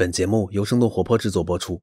[0.00, 1.78] 本节目由生动活泼制作播出。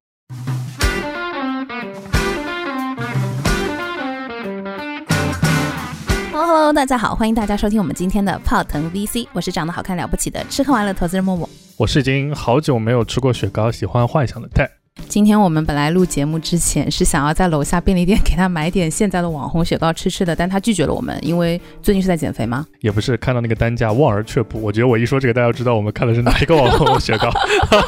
[6.31, 11.47] Hello Hello，大家好，欢迎大家收听我们今天的泡腾 VC，我是长得好看了不起的吃喝玩乐投资人默默。
[11.77, 14.67] 我是已经好久没有吃过雪糕，喜欢幻想的泰。
[15.07, 22.65] 今天我们本来录节目之前是想要在楼下便利店给他买点现在的网红雪糕吃吃的，但他拒绝了我们，因为最近是在减肥吗？
[22.81, 24.61] 也不是，看到那个单价望而却步。
[24.61, 27.29] 我觉得我一说这个，大家知道我们看的是哪一个网红雪糕。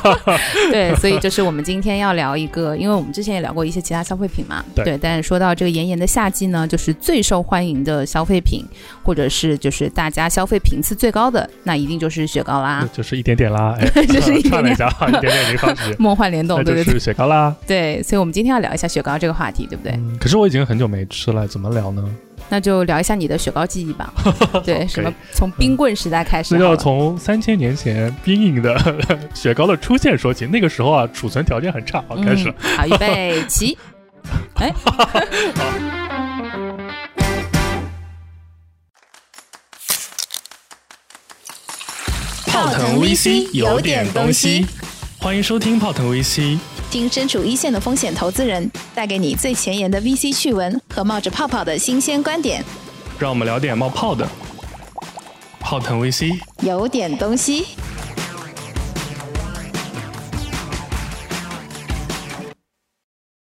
[0.72, 4.64] 对，所以就是我们今天要聊一个，因为我们之前也聊过一些其他消费品嘛。
[4.74, 4.98] 对。
[5.02, 8.64] 但是说到这个炎炎的夏季呢，就是最受欢迎的消费品，
[9.04, 12.88] 或者是就是大家消费频次最高的，那一定就是雪糕啦。
[12.94, 15.82] 就是一点点啦， 就是一点点，一点点零放弃。
[16.00, 17.56] 梦幻联动，对对对，雪糕啦。
[17.66, 18.04] 对。
[18.04, 19.98] 所以，我们今天要聊一下雪糕这个话题，对不对？
[20.20, 22.04] 可是我已经很久没吃了，怎么聊呢？
[22.52, 24.12] 那就聊一下你的雪糕记忆吧。
[24.66, 26.56] 对，什么从冰棍时代开始？
[26.56, 28.76] 那要从三千年前冰饮的
[29.36, 30.48] 雪糕的出现说起。
[30.48, 32.04] 那个时候啊，储存条件很差。
[32.08, 32.52] 好，开始。
[32.76, 33.78] 好，预备 起。
[34.56, 34.74] 哎。
[42.48, 44.66] 泡腾 VC 有点东西，
[45.20, 46.58] 欢迎收听泡腾 VC。
[46.90, 52.64] 听身处一线的风险投资人带给你最前沿的 VC 趣闻和冒着泡泡的新鲜观点，
[53.20, 54.28] 让我们聊点冒泡的。
[55.60, 57.68] 泡腾 VC 有点东西。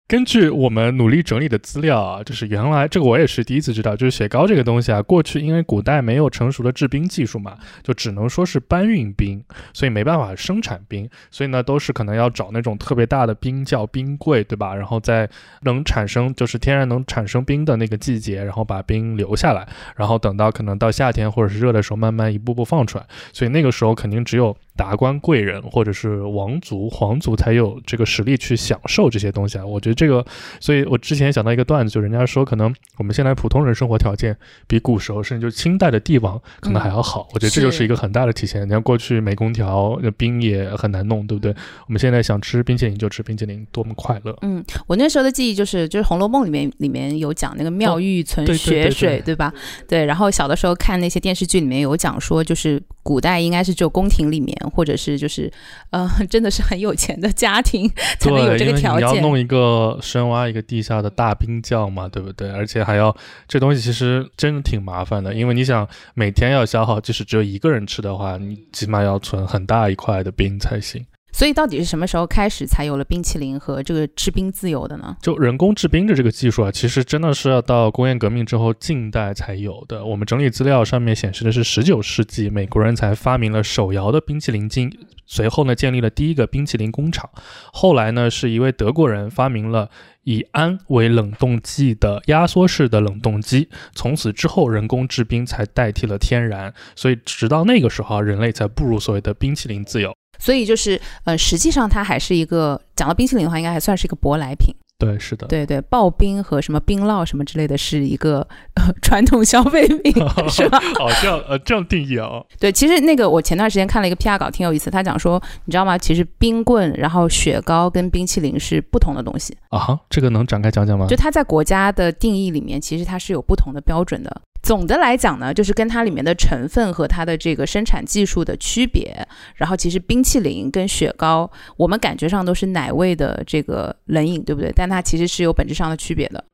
[0.09, 14.75] 根据我们努力整理的资料啊，就是原来这个我也是第一次知道，就是雪糕这个东西啊，过去因为古代没有成熟的制冰技术嘛，就只能说是搬运冰，所以没办法生产冰，所以呢都是可能要找那种特别大的冰窖、冰柜，对吧？
[14.75, 15.29] 然后在
[15.65, 23.05] 能产生就是天然能产生冰的那个季节，然后把冰留下来，然后等到可能到夏天或者是热的时候，慢慢一步步放出来。
[23.35, 24.57] 所以那个时候肯定只有。
[24.79, 29.67] 达官贵人或者是王族皇族才有这个实力去享受这些东西啊！
[29.67, 30.25] 我觉得这个，
[30.61, 34.37] 所以我之前想到一个段子，就人家说可能我们现在普通人生活条件
[34.69, 37.27] 比古时候甚至就清代的帝王可能还要好。
[37.35, 38.65] 我觉得这就是一个很大的体现。
[38.65, 41.53] 你看过去没空调，那冰也很难弄，对不对？
[41.89, 44.37] 我们现在想吃冰淇淋就吃冰淇淋，多么快乐！
[44.43, 49.53] 嗯，我那时候的记忆就是就是《红楼梦》里面里面有讲那个妙玉存雪水，对吧？
[49.89, 54.55] 对，然后小的时候看那些电视剧里面有讲说，就是古代应该是只有宫廷里面。
[54.75, 55.51] 或者是就是，
[55.91, 57.89] 呃， 真的是很有钱的家庭
[58.19, 59.09] 才能有这个条件。
[59.09, 62.51] 你要弄一个深挖一个地下的大冰窖嘛，对不对？
[62.51, 63.17] 而且还要
[63.47, 71.05] 这东西其实真的挺麻烦的，因为你想每天要消耗，即使只有一个人吃的话，你起码要存很大一块的冰才行。
[71.31, 75.17] 所以到底是什么时候开始才有了冰淇淋和这个制冰自由的呢？
[75.23, 80.05] 就人工制冰的这个技术啊，其实真的是要到工业革命之后近代才有的。
[80.05, 84.91] 我们整理资料上面显示的是十九世纪美国人才发明了手摇的冰淇淋机，
[85.27, 87.31] 随后呢建立了第一个冰淇淋工厂。
[87.73, 89.91] 后来呢是一位德国人发明了
[90.25, 96.75] 以氨为冷冻剂的压缩式的冷冻机，从此之后人工制冰才代替了天然。
[96.97, 100.13] 所以直到那个时候，人类才步入所谓的冰淇淋自由。
[100.39, 104.75] 所以就是，呃，实际上它还是一个讲到冰淇淋的话，应该还算是一个舶来品。
[105.01, 105.47] 对，是的。
[105.47, 108.45] 对对，刨冰和什么冰酪什么之类的，是一个
[109.01, 110.13] 传统消费品，
[110.51, 110.77] 是吧？
[110.99, 112.43] 哦，这样呃，这样定义啊。
[112.59, 114.91] 对，其实那个我前段时间看了一个 PR 稿，挺有意思。
[114.91, 115.97] 他讲说，你知道吗？
[115.97, 119.79] 其实冰棍、然后雪糕跟冰淇淋是不同的东西啊。
[119.79, 121.07] 哈，这个能展开讲讲吗？
[121.07, 124.43] 就它在国家的定义里面，其实它是有不同的标准的。
[124.63, 129.27] 总的来讲呢，就是跟它里面的成分和它的这个生产技术的区别。
[129.55, 134.73] 然后其实冰淇淋跟雪糕，我们感觉上都是奶味的这个冷饮，对不对？
[134.75, 136.45] 但它其实是有本质上的区别的。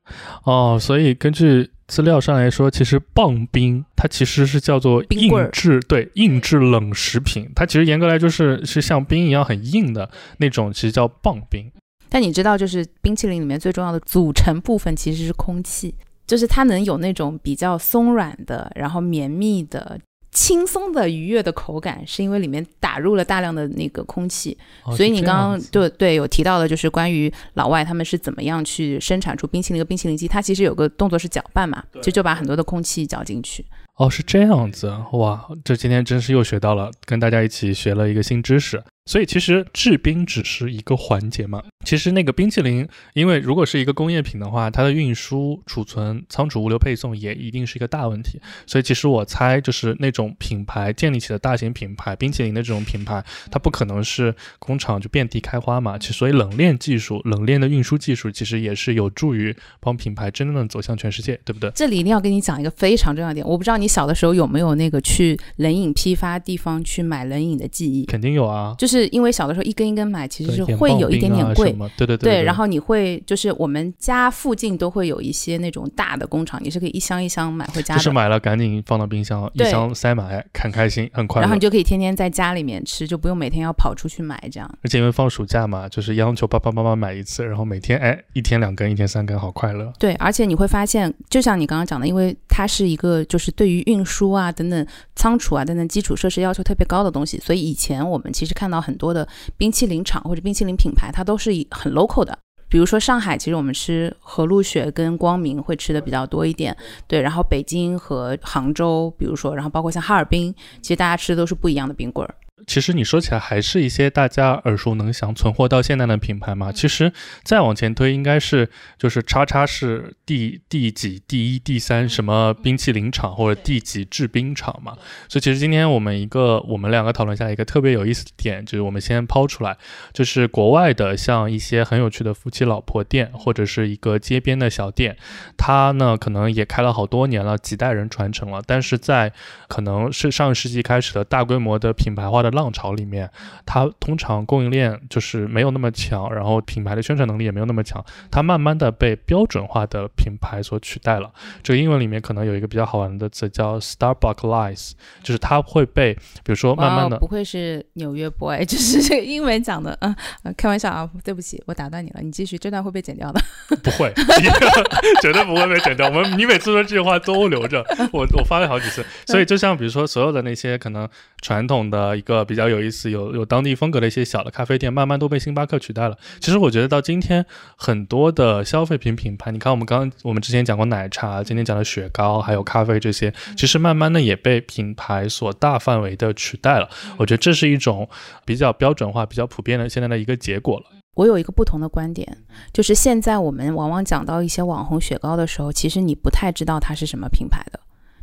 [0.43, 7.49] 哦，所以根据资料上来说，其实棒冰它其实是叫做硬质，对，硬质冷食品。
[7.55, 11.71] 它其实严格来就是是像冰一样很硬的那种，其实叫棒冰。
[12.07, 15.93] 但你知道，就是冰淇淋里面最重要的组成部分其实是空气。
[16.27, 19.99] 就是它能有那种比较松软的，然后绵密的、
[20.31, 24.57] 轻松的、愉悦的口感，是因为里面打入了大量的那个空气。
[24.95, 33.65] 所以你刚刚对对有提到的，就是关于老外他们是怎么样去生产出冰淇淋和冰淇淋机，它其实有个动作是搅拌嘛，就就把很多的空气搅进去。
[33.97, 35.47] 哦，是这样子哇！
[35.63, 38.83] 这今天真是又学到了，跟大家一起学了一个新知识。
[39.05, 41.63] 所以其实制冰只是一个环节嘛。
[41.85, 48.41] 其实那个冰淇淋，因为如果是一个工业品的话，它的运输、储存、仓储、物流、配送也一定是一个大问题。
[48.65, 55.99] 所以其实我猜，就是那种品牌建立起的大型品牌冰淇淋的这种品牌，它不可能是工厂就遍地开花嘛。
[55.99, 61.69] 其实所以冷链技术、冷链的运输技术，其实也是有助于帮品牌真正的走向全世界，对不对？
[61.75, 68.05] 这里一定要跟你讲一个非常重要的点，我不知道你小的时候有没有那个去冷饮批发地方去买冷饮的记忆？
[68.05, 68.94] 肯定有啊，就是。
[68.95, 71.75] 就是因为小的时候一根一根买，其实是会有一点点贵。
[71.97, 77.99] 对对对，然后你会就是我们家附近都会有一些那种大的工厂，你是可以一箱一箱买回家的。
[77.99, 81.43] 就是买了赶紧放到冰箱，一箱塞满，很开心，很快乐。
[81.43, 84.77] 然后你就可以天天在家里面吃，就不用每天要跑出去买这样。
[84.81, 89.91] 而且因为放暑假嘛，就是央求爸爸妈妈买一次，然后每天哎一天两根，一天三根，好快乐。
[89.99, 102.39] 对，而且你会发现，就像你刚刚讲的，因为它是一个就是对于运输啊等等仓储啊等等基础设施要求特别高的东西，所以以前我们其实看到很多的冰淇淋厂或者冰淇淋品牌，它都是很 local 的。
[102.69, 106.73] 比如说上海，其实我们吃和路雪跟光明会吃的比较多一点，
[107.07, 107.19] 对。
[107.19, 112.33] 然后北京和杭州，比如说，然后包括像哈尔滨，其实大家吃的都是不一样的冰棍儿。
[112.67, 116.71] 其实你说起来还是一些大家耳熟能详、存活到现在的品牌嘛。
[116.71, 117.11] 其实
[117.43, 124.93] 再往前推，应该是就是叉叉是第第几、第一、第三什么冰淇淋厂或者第几制冰厂嘛。
[125.27, 129.75] 所以其实今天我们一个我们两个讨论下一个特别有意思的点，就是我们先抛出来，
[130.13, 135.17] 就是国外的像一些很有趣的夫妻老婆店或者是一个街边的小店，
[135.57, 139.33] 它呢可能也开了好多年了，几代人传承了，但是在
[139.67, 142.45] 可能是上个世纪开始的大规模的品牌化。
[142.45, 143.29] 的浪潮里面，
[143.65, 151.31] 它通常供应链就是没有那么强，然后品牌的宣传能力也没有那么强，它慢慢的被标准化的品牌所取代了。
[151.61, 160.15] 这个英文里面可能有一个比较好玩的词叫 Starbucks，Lies，就是它会被，比如说慢慢的，不会是纽约 boy， 就是这个英文讲的，嗯，
[160.57, 163.41] 开玩笑啊，对不起，我打断你了，你继续，这段会被剪掉的，
[163.83, 164.13] 不会，
[165.21, 166.07] 绝对不会被剪掉。
[166.07, 171.07] 我们你每次说这句话都留着，我我发了好几次，所以就像比如说所有的那些可能
[171.41, 172.34] 传统的一个。
[172.43, 176.17] 比较有意思，有有当地风格的一些小的咖啡店，慢慢都被星巴克取代了。
[176.39, 177.45] 其实我觉得到今天，
[177.77, 186.89] 很多的消费品品牌，你看我们刚刚我们之前讲过奶茶，今天讲的雪糕，还有咖啡这些，其实慢慢的也被品牌所大范围的取代了。
[187.17, 188.09] 我觉得这是一种
[188.43, 190.85] 比较标准化、比较普遍的现在的一个结果了。
[191.15, 192.39] 我有一个不同的观点，
[192.73, 197.79] 就是现在我们往往讲到一些网红雪糕的时候，其实你不太知道它是什么品牌的。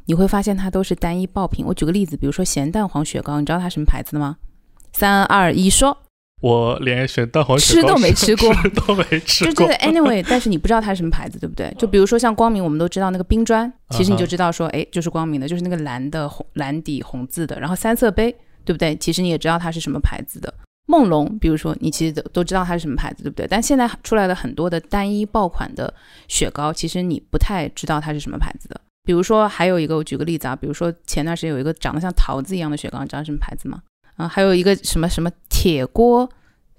[0.06, 1.64] 你会发现它都是单一爆品。
[1.66, 4.36] 我举个例子，比如说咸蛋黄雪糕，你知道它什么牌子的吗？
[4.92, 5.96] 三二一，说。
[6.40, 9.52] 我连咸蛋黄雪糕吃都没吃过，吃都没吃过。
[9.52, 11.72] 就这个 anyway，但是你不知道它是什么牌子，对不对？
[11.78, 17.60] 就比如说像光明，我们都知道那个冰砖，其实你就知道说，哎，就是光明的，就是那个蓝的红蓝底红字的。
[17.60, 18.34] 然后三色杯，
[18.64, 18.96] 对不对？
[18.96, 20.52] 其实你也知道它是什么牌子的。
[20.88, 23.46] 梦龙，比如说你其实都都知道它是什么牌子，对不对？
[23.48, 25.94] 但现在出来的很多的单一爆款的
[26.26, 28.80] 雪糕，其实你不太知道它是什么牌子的。
[29.04, 33.80] 比如说，还有一个，我举个例子啊，比如说前段时间有一个长得像桃子一样的雪糕，你知道什么牌子吗？
[34.16, 36.28] 啊，还有一个什么什么铁锅，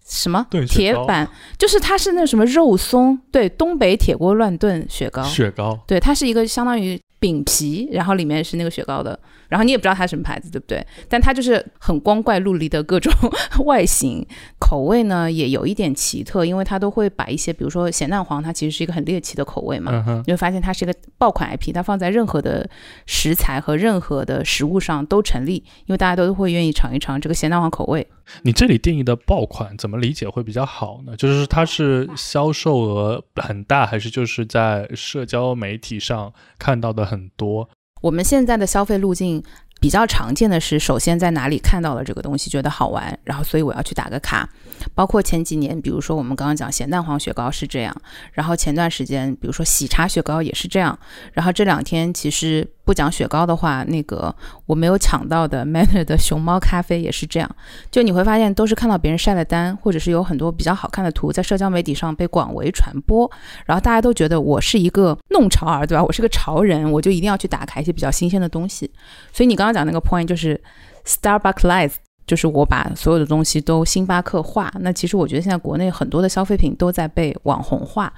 [0.05, 0.45] 什么？
[0.67, 1.27] 铁板，
[1.57, 9.17] 就是它是那什么肉松，对，东北铁锅乱炖雪糕，雪糕，对，它是一个相当于饼皮，然后里面是那个雪糕的。
[9.47, 10.85] 然后你也不知道它什么牌子，对不对？
[11.07, 13.13] 但它就是很光怪陆离的各种
[13.63, 14.25] 外形，
[14.59, 20.23] 口味呢也有一点奇特，因为它都会把一些，比如说咸蛋黄，它其实是一个很猎奇的口味嘛。
[20.25, 22.69] 你会发现它是一个爆款 IP，它放在任何的
[23.05, 28.05] 食材和任何的食物上都成立，因为大家都会愿意尝一尝这个咸蛋黄口味。
[28.43, 31.15] 你这里定义的爆款怎么理解会比较好呢？
[31.17, 37.69] 就是它是销售额很大，还是就是在社交媒体上看到的很多？
[38.01, 39.41] 我们现在的消费路径
[39.83, 44.47] 比较常见的是，首先在哪里看到了这个东西，觉得好玩，然后所以我要去打个卡。
[44.95, 47.93] 包括前几年，比如说我们刚刚讲咸蛋黄雪糕是这样，
[48.31, 50.97] 然后前段时间，比如说喜茶雪糕也是这样，
[51.33, 54.33] 然后这两天其实不讲雪糕的话，那个
[54.65, 57.55] 我没有抢到的 Manner 的熊猫咖啡也是这样，
[57.91, 63.29] 就你会发现都是看到别人晒了单，或者是有很多比较好看的图在社交媒体上被广为传播，
[63.65, 66.03] 然后大家都觉得我是一个弄潮儿，对吧？
[66.03, 68.89] 我是个潮人，我就一定要去打开一些比较新鲜的东西。
[69.31, 70.61] 所以你刚刚讲那个 point 就是
[71.05, 71.93] Starbucks Live。
[72.25, 78.13] 就是我把所有的东西都星巴克化，那其实我觉得现在国内很多的消费品都在被网红化。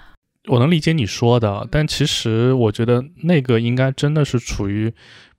[0.47, 4.93] 我能理解你说的，但其实我觉得那个应该真的是处于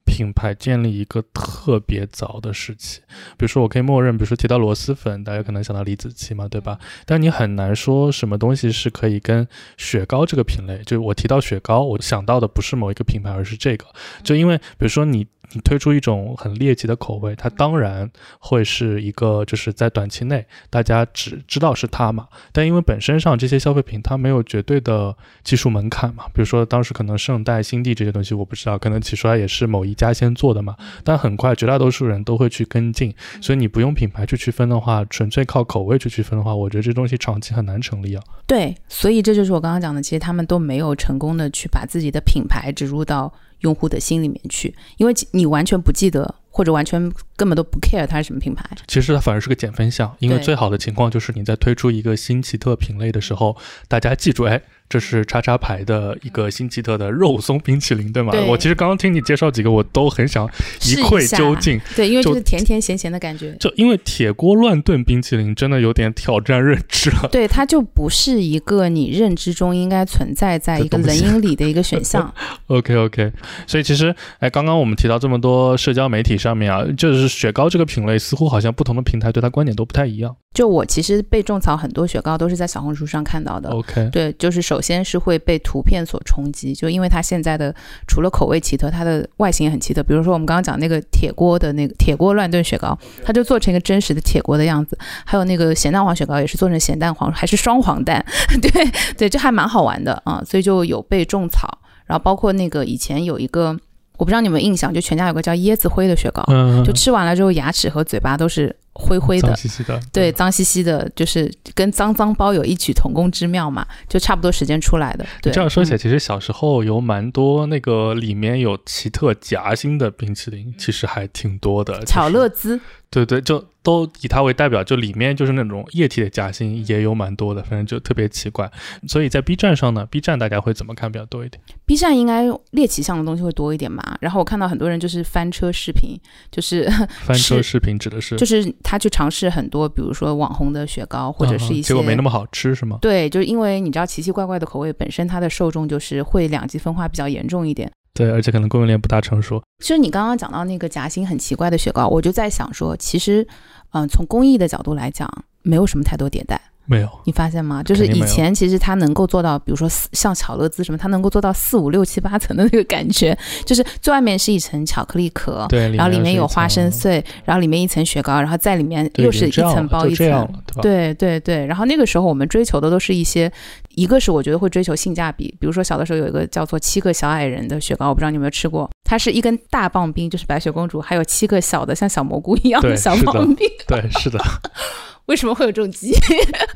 [0.05, 3.01] 品牌建立一个特别早的时期。
[3.39, 6.77] 比如说，我可以默认，比如说提到螺蛳粉，大家可能想到李子柒嘛，对吧？
[7.05, 9.47] 但你很难说什么东西是可以跟
[9.77, 13.87] 雪糕这个品类，就我提到雪糕，我想到的不是某一个品牌，而是这个。
[14.25, 15.25] 就因为比如说你。
[15.53, 22.27] 你推出一种很猎奇的口味，它当然会是一个，就是在短期内大家只知道是它嘛。
[22.53, 30.77] 但因为本身上这些消费品它没有绝对的技术门槛嘛，比如说当时可能圣代、新地这些东西我不知道，可能起出来也是某一家先做的嘛。
[31.05, 38.23] 但很快绝大多数人都会去跟进，所以你不用品牌去区分的话，纯粹靠口味去区分的话，我觉得这东西长期很难成立啊。
[38.47, 43.33] 对，所以这就是我刚刚讲的，其实他们都没有成功的去把自己的品牌植入到。
[43.61, 47.01] 用户的心里面去，因为你完全不记得或者完全
[47.37, 48.65] 根本都不 care 它是什么品牌。
[48.87, 53.57] 其实它反而是个减分项，因为最好的情况就是你在推出一个新奇特品类的时候，
[53.89, 58.33] 大家记住，哎，这是叉叉牌的一个新奇特的肉松冰淇淋，对吗？
[58.33, 60.49] 对我其实刚刚听你介绍几个，我都很想
[60.85, 61.81] 一窥究竟。
[61.95, 63.55] 对，因为就就是甜甜咸咸的感觉。
[63.59, 67.29] 就因为铁锅乱炖冰淇淋真的有点挑战认知了。
[67.33, 72.33] 对，它就不是一个你认知中应该存在在一个冷饮里的一个选项。
[72.69, 73.33] OK OK，
[73.67, 80.37] 所以其实，哎，刚刚我们提到这么多社交媒体上面啊，就是雪糕这个品类，似乎好像不同的平台对它观点都不太一样。
[80.55, 83.69] 就我其实被种草很多雪糕都是在小红书上看到的。
[83.69, 87.75] OK，对，就是首先是会被图片所冲击，就因为它现在的
[88.07, 90.03] 除了口味奇特，它的外形也很奇特。
[90.03, 94.99] 比如说我们刚刚讲那个铁锅的那个铁锅乱炖雪糕，它就做成一个真实的铁锅的样子。
[95.25, 98.23] 还有那个咸蛋黄雪糕也是做成咸蛋黄，还是双黄蛋，
[98.61, 98.71] 对
[99.17, 101.79] 对，这还蛮好玩的啊，所以就有被种草。
[102.05, 103.75] 然后包括那个以前有一个，
[104.19, 115.27] 我不知道你们印象，就全家有个叫椰子灰的雪糕，嗯，就吃完了之后牙齿和嘴巴都是灰灰的脏，兮兮的，对，脏兮兮的，就是跟脏脏包有异曲同工之妙嘛，就差不多时间出来的。
[115.43, 122.05] 对，这样说起来，嗯其实小时候有蛮多那个里面有奇特夹心的冰淇淋，其实还挺多的。
[122.05, 128.71] 巧乐兹，对对，就都以它为代表，就里面就是那种液体的夹心也有蛮多的，反正就特别奇怪。
[129.07, 134.03] 所以在 B 站上呢，B 站大家会怎么看比较多一点？B 站应该猎奇向的东西会多一点嘛。
[134.21, 136.19] 然后我看到很多人就是翻车视频，
[136.51, 136.91] 就是
[137.25, 142.99] 翻车视频指的是就是他去尝试很多，比如说网红的雪糕，或者是一些、嗯结果没那么好吃是吗？
[143.01, 147.91] 对，就是因为你知道奇奇怪怪的口味本身它的受众就是会两极分化比较严重一点。
[148.17, 149.63] 对，而且可能供应链不大成熟。
[149.79, 153.47] 其实你刚刚讲到那个夹心很奇怪的雪糕，我就在想说，其实，
[153.93, 155.31] 嗯、从工艺的角度来讲，
[155.63, 156.61] 没有什么太多迭代。
[156.89, 157.83] 没有，你发现吗？
[157.83, 170.49] 就是以前其实它能够做到，比如说四像巧乐兹什么，它能够做到四五六七八层的那个感觉，就是最外面是一层巧克力壳，对，然后里面有花生，碎，然后里面一层雪糕，然后在里面又是一层包一层。
[170.81, 173.51] 对对对，然后那个时候我们追求的都是一些，
[173.97, 184.39] 一个是我觉得会追求性价比，比如说小的时候有一个叫做七个小矮人的雪糕，我不知道你有没有吃过，它是一根大棒冰，就是白雪公主，还有七个小的像小蘑菇一样的小棒冰，对，是的，
[185.27, 186.15] 为什么会有这种记忆？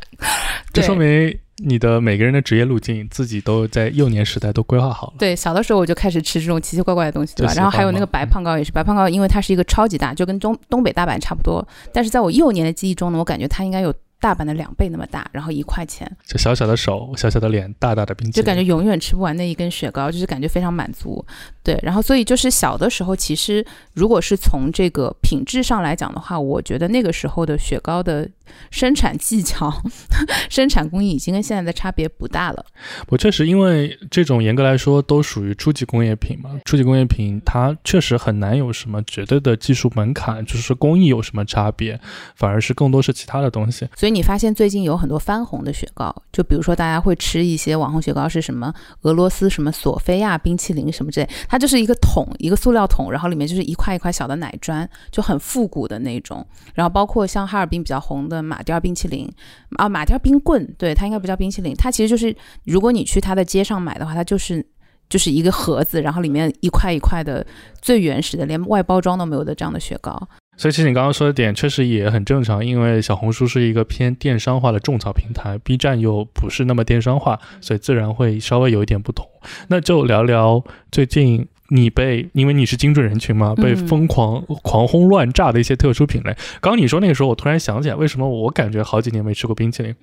[0.72, 5.14] 这说明你的每个人的职业路径自己都在幼年时代都规划好了。
[5.18, 7.52] 对，小的时候我就开始吃这种奇奇怪怪的东西，对吧？
[7.54, 21.24] 然后还有那个白胖糕也是，白胖糕因为它是一个超级大，就跟东东北大板差不多，但是在我幼年的记忆中呢，我感觉它应该有大阪的两倍那么大，然后一块钱，就小小的手，小小的脸，大大的冰淇淋，就感觉永远吃不完那一根雪糕，就是感觉非常满足。
[21.62, 28.28] 对，然后所以就是小的时候，其实如果是从这个品质上来讲的话，我觉得那个时候的雪糕的
[28.70, 29.72] 生产技巧、
[30.48, 32.64] 生产工艺已经跟现在的差别不大了。
[33.08, 41.98] 我确实，因为这种严格来说都属于初级工业品嘛，初级工业品它确实很难有什么绝对的技术门槛，就是工艺有什么差别，
[42.36, 43.88] 反而是更多是其他的东西。
[43.96, 56.46] 所以你发现最近有很多翻红的雪糕，就比如说大家会吃一些网红雪糕是什么俄罗斯什么索菲亚冰淇淋什么之类，它就是一个桶，一个塑料桶，然后里面就是一块一块小的奶砖，就很复古的那种。
[56.74, 59.30] 然后包括像哈尔滨比较红的马吊冰淇淋
[59.76, 64.64] 啊，马吊冰棍，对它应该不叫冰淇淋，它其实就是如果你去它的街上买的话，它就是。
[65.08, 67.44] 就是一个盒子，然后里面一块一块的
[67.82, 70.16] 最原始的，连外包装都没有的这样的雪糕。
[70.56, 79.26] 所以其实你刚刚说的点确实也很正常，因为小红书是一个偏电商化的种草平台，B 站又不是那么电商化，所以自然会稍微有一点不同。
[79.66, 86.32] 那就聊聊最近你被，因为你是精准人群嘛，被嗯疯狂、狂轰乱炸的一些特殊品类。
[86.60, 89.94] 刚刚你说那个时候，我突然想起来，为什么我感觉好几年没吃过冰淇淋？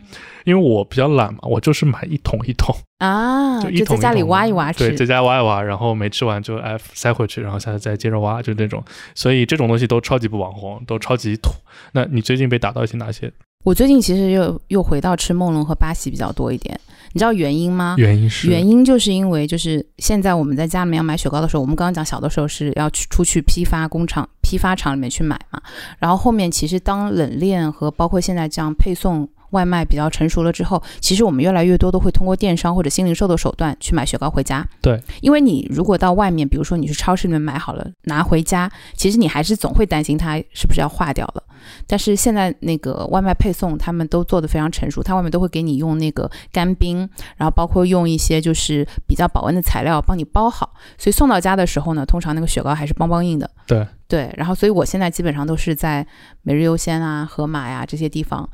[0.46, 4.96] 因为我比较懒嘛，我就是买一桶一桶，啊， 就在家里挖一挖吃对，。
[4.98, 8.84] 在家挖一挖，然后没吃完就哎塞回去，然后下次再接着挖，就这种。
[9.14, 11.52] 所以这种东西都超级不网红，都超级土。
[11.92, 13.32] 那你最近被打到一些哪些
[13.64, 16.80] 我最近其实又又回到吃梦龙和巴西比较多一点，
[17.12, 17.96] 你知道原因吗？
[17.98, 18.48] 原因是？
[18.48, 25.62] 原因就是因为就是现在我们在家里面要买雪糕的时候，我们刚刚讲小的时候是要去出去批发工厂、批发厂里面去买嘛，
[26.00, 29.28] 然后后面其实当冷链和包括现在这样配送。
[29.52, 34.68] 外卖比较成熟了之后，其实我们越来越多都会通过电商或者新零售的手段去买雪糕回家。
[34.82, 41.44] 对，因为你如果到外面，比如说你去超市里面买好了拿回家，其实你还是总会担心它是不是要化掉了。
[41.86, 47.00] 但是现在那个外卖配送，他们都做得非常成熟，它外面都会给你用那个干冰，
[47.36, 53.50] 然后包括用一些就是比较保温的材料帮你包好，所以送到家的时候呢，通常那个雪糕还是邦邦硬的。
[53.66, 56.06] 对对，然后所以我现在基本上都是在
[56.44, 58.50] 每日优鲜啊、盒马呀、这些地方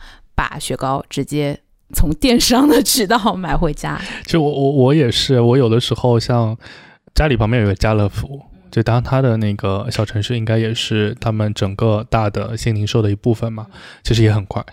[0.50, 1.58] 把雪糕直接
[1.94, 4.00] 从电商的渠道买回家。
[4.26, 6.58] 就我我我也是，我有的时候像
[7.16, 8.42] 家里旁边有个家乐福。
[8.72, 13.68] 就当它的那个小城市应该也是他们整个大的新零售的一部分嘛，
[14.02, 14.66] 其实也很快，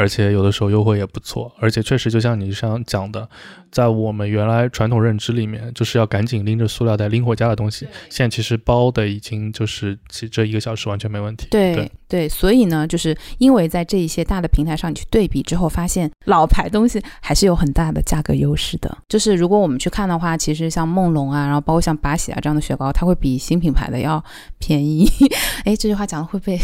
[0.00, 3.28] 而且有的时候优惠也不错，而且确实就像你上讲的，
[3.70, 11.48] 在我们原来传统认知里面，就是要赶紧拎着塑料袋拎回家的东西，现在其实包的已经就是其这一个小时完全没问题。
[11.50, 18.96] 对对，所以呢，就是因为在这一些大的平台上你去对比之后，发现老牌东西还是有很大的价格优势的。
[19.06, 24.24] 就是如果我们去看的话，其实像梦龙啊，然后包括像八喜啊这样的雪糕，它会比新品牌的要
[24.58, 25.06] 便宜。
[25.66, 26.58] 哎，这句话讲的会被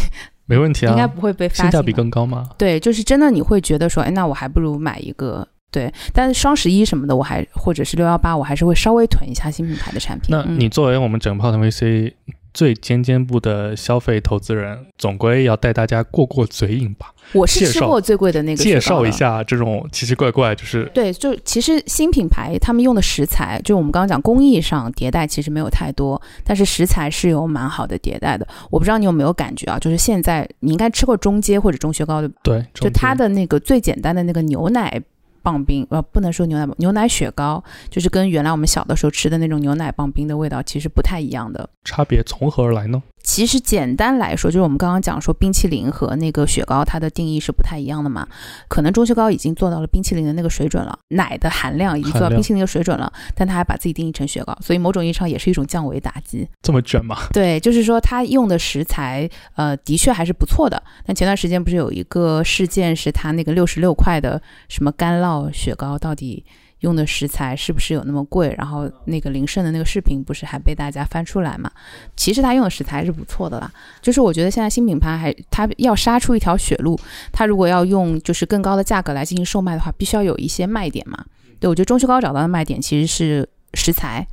[0.47, 2.49] 没问题啊，应该不会被发性价比更高吗？
[2.57, 5.47] 对，就是真的你会觉得说，哎，那我还不如买一个。
[5.73, 10.35] 对，但是双十一什么的，我还或者是六幺八，我还是会稍微囤一下新品牌的产品。
[10.35, 12.13] 嗯那你作为我们整泡腾 VC
[12.57, 19.13] 最尖尖部的消费投资人，总归要带大家过过嘴瘾吧，我是吃过最贵的那个，介绍一。
[19.17, 28.47] 下这种奇奇怪怪，就是对，就其实新品牌他们用的食材，就我们刚刚讲工艺上迭代其实没有太多，但是食材是有蛮好的迭代的。
[28.71, 35.03] 我不知道你有没有感觉啊，就是现在你应该吃过中街或者中学高的，对，就它的那个最简单的那个牛奶
[35.47, 41.71] 棒冰，呃，不能说牛奶牛奶雪糕，就是跟原来我们小的时候吃的那种牛奶棒冰的味道其实不太一样的。
[41.85, 43.01] 差别从何而来呢？
[43.27, 48.27] 其实简单来说，就是我们刚刚讲说冰淇淋和那个雪糕，它的定义是不太一样的嘛。
[48.69, 56.49] 可能中雪糕已经做到了冰淇淋的那个水准了，奶的含量已经做到冰淇淋的水准了，但它还把自己定义成雪糕，所以某种意义上也是一种降维打击。
[56.63, 57.19] 这么卷吗？
[57.33, 60.81] 对，就是说它用的食材，呃，的确还是不错的。
[61.05, 66.45] 但前段时间不是有一个事件，是它那个六十六块的什么干酪雪糕，到底
[66.81, 68.55] 用的食材是不是有那么贵？
[68.59, 71.71] 然后那个林胜的那个视频不是还被大家翻出来嘛？
[72.17, 73.71] 其实他用的食材是不错的啦。
[74.03, 76.99] 就是我觉得现在新品牌还他要杀出一条血路，
[77.33, 81.25] 他如果要用就是更高的价格来进行售卖的话，必须要有一些卖点嘛。
[81.59, 84.27] 对我觉得中秋糕找到的卖点其实是食材，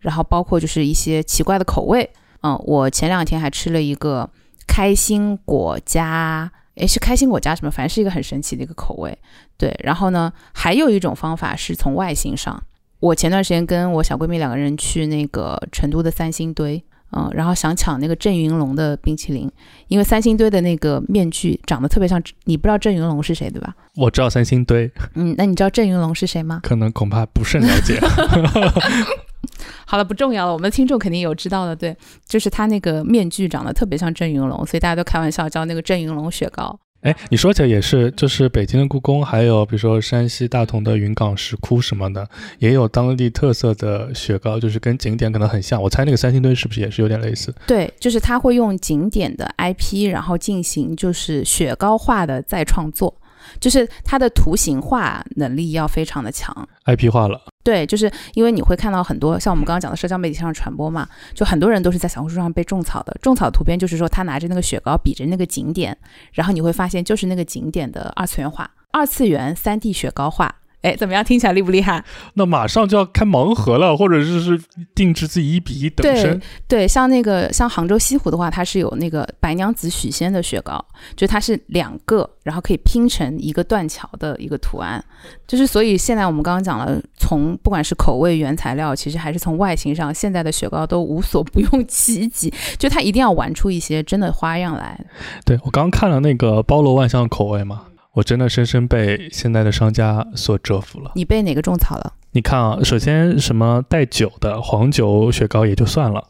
[0.00, 2.10] 然后包括就是一些奇怪的口味。
[2.42, 4.28] 嗯，我前两天还吃了一个
[4.66, 7.70] 开心果加，诶，是开心果加什么？
[7.70, 9.16] 反正是一个很神奇的一个口味。
[9.56, 12.62] 对，然后呢，还有一种方法是从外形上。
[13.00, 16.82] 我前段时间跟我小闺蜜两个人去那个成都的三星堆，
[17.16, 19.50] 嗯，然后想抢那个郑云龙的冰淇淋，
[19.88, 23.74] 因为三星堆的那个面具长得特别像，你不知道郑云龙是谁对吧？
[23.96, 26.60] 我知道三星堆，嗯，那你知道郑云龙是谁吗？
[26.62, 28.00] 可能恐怕不甚了解。
[29.86, 31.96] 好了，不重要了，我们的听众肯定有知道的，对，
[32.26, 36.78] 就是他那个面具长得特别像郑云龙，所以大家都开玩笑叫那个郑云龙雪糕。
[37.04, 42.26] 哎，你说起来也是，就是北京的故宫，还有比如说山西大同的云冈石窟什么的，
[42.58, 45.80] 也有当地特色的雪糕，就是跟景点可能很像。
[45.80, 47.54] 我猜那个三星堆是不是也是有点类似？
[47.66, 53.14] 对，就是他会用景点的 IP，然后进行就是雪糕化的再创作，
[53.60, 56.66] 就是它的图形化能力要非常的强。
[56.86, 63.16] IP 化了，对，就是因为你会看到很多像我们刚刚讲的社交媒体上传播嘛，就很多人都是在小红书上被种草的。
[63.22, 65.96] 种草图片就是说他拿着那个雪糕比着那个景点，
[66.32, 70.54] 然后你会发现就是那个景点的二次元化、二次元三 D 雪糕化。
[70.84, 71.24] 哎，怎么样？
[71.24, 72.04] 听起来厉不厉害？
[72.34, 74.60] 那马上就要开盲盒了，或者是是
[74.94, 76.38] 定制自己一比一等身。
[76.68, 80.84] 对，像那个像杭州西湖的话，它是有那个白娘子许仙的雪糕，
[81.16, 85.02] 就它是两个，然后可以拼成一个断桥的一个图案。
[85.46, 95.02] 就是所以现在我们刚刚讲了，从不管是口味、原材料，其实还是从外形上，现在的雪糕都无所不用其极， 就它一定要玩出一些真的花样来。
[95.46, 101.12] 对我刚看了那个包罗万象口味嘛，我真的深深被现在的商家所折服了。
[101.14, 102.12] 你被哪个种草了？
[102.32, 106.26] 你看啊，首先什么带酒的黄酒雪糕也就算了，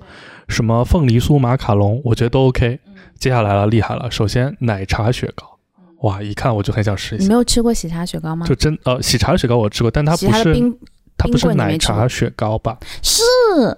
[0.49, 2.81] 什么凤梨酥马卡龙，我觉得都 OK。
[3.19, 5.59] 接下来了，厉害了，首先奶茶雪糕，
[6.03, 7.35] 哇，一看我就很想试一下你没。
[7.35, 8.55] 有吃过喜茶雪糕吗就？
[8.55, 10.55] 真呃，喜茶雪糕我吃过，但它不是
[11.17, 12.77] 它不是冰奶茶雪糕吧？
[13.03, 13.23] 是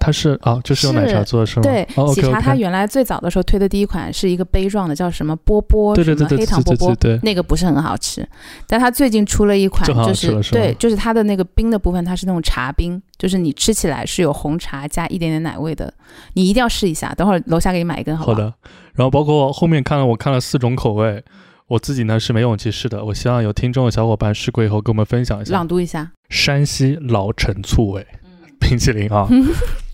[0.01, 1.62] 它是啊，就是用奶茶做的是吗？
[1.62, 8.27] 对，喜茶它原来最早的时候推的第一款是一个杯状的，叫什么波波，对对对对什么黑糖波波对那个不是很好吃。
[8.66, 15.92] 但它最近出了一款，就是对，就是它的那个冰的部分，它是那种茶冰，就是你吃起来是有红茶加一点点奶味的，
[16.33, 17.14] 你一定要试一下。
[17.14, 18.37] 等会儿楼下给你买一根，好不好？
[18.37, 18.55] 好的。
[18.94, 21.22] 然后包括后面看了，我看了四种口味，
[21.69, 23.05] 我自己呢是没勇气试的。
[23.05, 25.53] 我希望有听众的小伙伴试过以后跟我们分享一下。
[25.53, 26.11] 朗读一下。
[26.29, 29.29] 山西老陈醋味嗯 冰淇淋啊，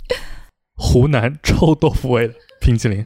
[0.76, 3.04] 湖南臭豆腐味的冰淇淋，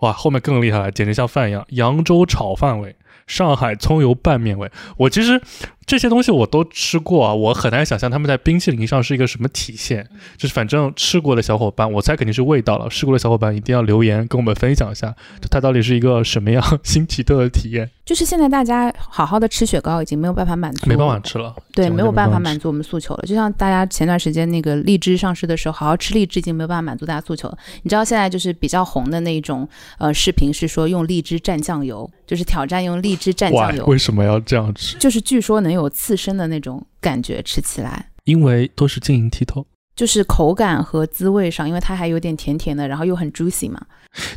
[0.00, 1.64] 哇，后面更厉害了，简直像饭一样。
[1.70, 4.70] 扬州炒饭味，上海葱油拌面味。
[4.96, 5.40] 我其实
[5.86, 10.08] 这些东西我都吃过啊，我很难想象他们在冰淇淋上是一个什么体现。
[10.36, 12.88] 就是反正吃过的小伙伴，我猜肯定是味道了。
[12.88, 17.90] 吃过的小伙伴一定要留言跟我们分享一下，就它到底是一个什么样新奇特的体验。
[18.04, 23.24] 就是现在大家好好的吃雪糕已经没有办法满足，没办法吃了，对，没有办法满足我们诉求了。
[23.26, 27.56] 就像大家前段时间那个荔枝上市的时候，好好吃荔枝已经没有办法满足大家诉求了。
[27.82, 29.66] 你知道现在就是比较红的那种
[29.98, 34.98] 呃视频是说用荔枝蘸酱油，就是挑战用荔枝蘸酱，油，为什么要这样吃？
[34.98, 38.10] 就是据说能有刺身的那种感觉，吃起来。
[38.24, 43.80] 因为都是晶莹剔透，就是口感和滋味上，因为它还有点甜甜的，然后又很 juicy 嘛。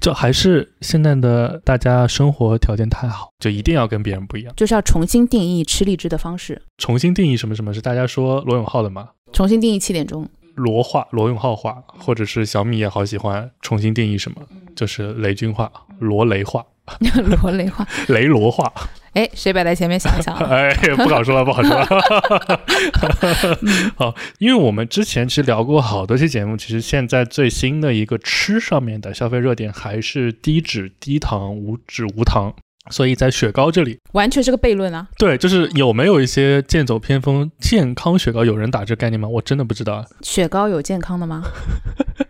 [0.02, 4.54] 就还是现在的大家生活条件太好，就一定要跟别人不一样。
[4.58, 9.10] 就是要重新定义吃荔枝的方式，重新定义什么什么是大家说罗永浩的嘛？
[9.32, 10.28] 重新定义七点钟。
[10.58, 14.41] 罗话、罗永浩话，或者是小米也好喜欢重新定义什么，
[14.76, 16.65] 就是雷军话、罗雷话、
[17.41, 18.74] 罗雷话，雷罗话。
[19.13, 20.46] 哎，谁摆在前面想一想啊？
[20.50, 21.86] 哎，不好说了，不好说了。
[23.96, 32.56] 好，因为我们之前其实聊过好多期节目，其实现在最新的一个吃上面的消费热点还是低脂、低糖、无脂、无糖。
[32.89, 35.08] 所以在雪糕这里，完全是个悖论啊！
[35.17, 38.45] 对，就是有没有一些剑走偏锋健康雪糕？
[38.45, 39.28] 有人打这概念吗？
[39.28, 40.06] 我真的不知道。
[40.21, 41.43] 雪糕有健康的吗？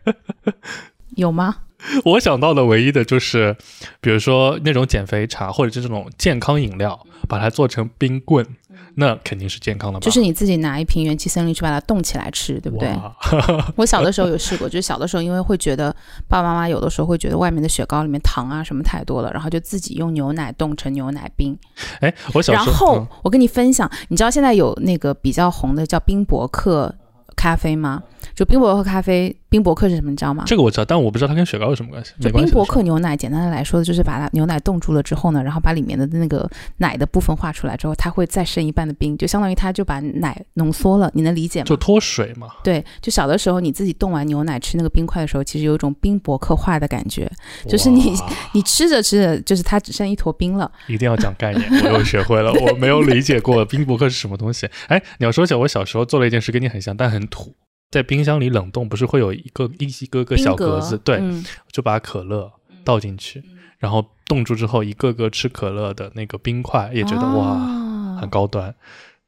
[1.16, 1.58] 有吗？
[2.04, 3.56] 我想到的唯一的就是，
[4.02, 8.46] 比如说那种减肥茶，或者是这种健康饮料，把它做成冰棍，
[9.00, 10.04] 那肯定是健康的吧？
[10.04, 12.92] 就是你自己拿一瓶元气森林去把它冻起来吃，对不对？
[13.78, 15.96] 我小的时候有试过，就是小的时候因为会觉得
[16.28, 21.56] 爸爸妈妈有的时候会觉得外面的雪糕里面糖啊什么太多了，然后就自己用牛奶冻成牛奶冰。
[22.02, 26.96] 哎，我小然时候，后我跟你分享，你知道现在有那个比较红的叫冰博客
[27.36, 28.02] 咖啡吗？
[28.36, 30.10] 就冰博客咖啡，冰博客是什么？
[30.10, 30.44] 你知道吗？
[30.46, 32.12] 这个我知道，但我不知道它跟雪糕有什么关系。
[32.20, 41.10] 就冰博克牛奶，简单的来说，就是把它牛奶冻住了之后呢，然后把里面的那个奶的部分化出来之后，它会再剩一半的冰，就相当于它就把奶浓缩了。
[41.14, 41.66] 你能理解吗？
[41.66, 42.48] 就脱水嘛。
[42.64, 47.30] 对，就小的时候你自己冻完牛奶吃那个冰块的时候，其实有一种冰博克化的感觉，
[47.68, 48.14] 就是你
[48.54, 50.72] 你吃着吃着，就是它只剩一坨冰了。
[50.88, 54.68] 一定要讲概念，我又学会了， 我没有理解过冰博客是什么东西。
[54.88, 57.56] 哎，你要说起来，我小时候做了一件事跟你很像，但很土。
[57.90, 60.98] 在冰箱里冷冻，不是会有一个一一个个小冰格格子？
[60.98, 62.52] 对，嗯就把可乐
[62.84, 63.44] 倒进去，
[63.78, 68.74] 然后冻住之后，一个个吃可乐的那个冰块，也觉得哇，啊很高端。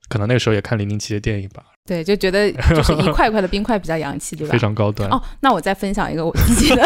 [0.10, 4.52] 可能那个时候也看零零七的电影吧，对，就觉得就是一块块的冰块比较洋气，对吧？
[4.54, 5.08] 非常高端。
[5.12, 6.84] 哦，那我再分享一个我自己的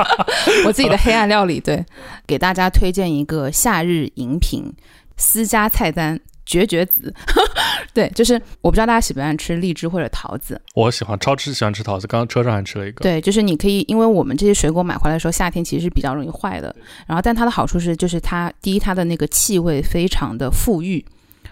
[0.64, 1.84] 我自己的黑暗料理，对，
[2.26, 4.72] 给大家推荐一个夏日饮品
[5.18, 6.18] 私家菜单。
[6.46, 7.12] 绝绝子，
[7.94, 13.02] 对，就是我不知道大家喜不喜欢吃荔枝或者桃子，我喜欢超吃喜欢吃桃子，刚刚车上还吃了一个。
[13.02, 16.74] 对，就是你可以，因为我们这些水果买回来的时候，夏天其实是比较容易坏的。
[17.06, 21.04] 然后，但它的好处是，就是它第一，它的那个气味非常的馥郁，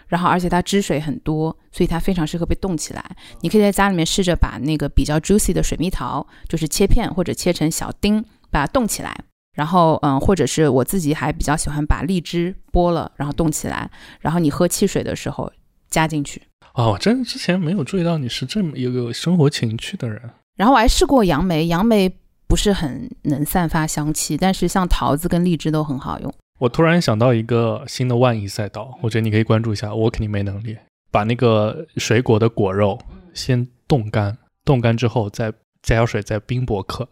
[0.09, 3.05] 然后而且它汁水很多，所以它非常适合被冻起来。
[3.41, 9.17] 你可以在家里面试着把那个比较 juicy 的水蜜桃，就是切片或者切成小丁，把它冻起来。
[9.55, 15.53] 然后，嗯，或者是我自己还比较喜欢把荔枝剥了，然后冻起来，然后你喝汽水的时候
[15.91, 16.43] 加进去。
[16.75, 20.21] 哦，我真的之前没有注意到你是这么一个生活情趣的人。
[20.57, 22.11] 然后我还试过杨梅，杨梅
[22.47, 26.33] 不是很能散发香气，但是像桃子跟荔枝都很好用。
[26.61, 29.95] 我突然想到一个新的万亿赛道，我觉得你可以关注一下。
[29.95, 30.77] 我肯定没能力
[31.11, 32.99] 把那个水果的果肉
[33.35, 35.51] 先冻干，冻干之后再
[35.83, 37.09] 加点水，再冰博克，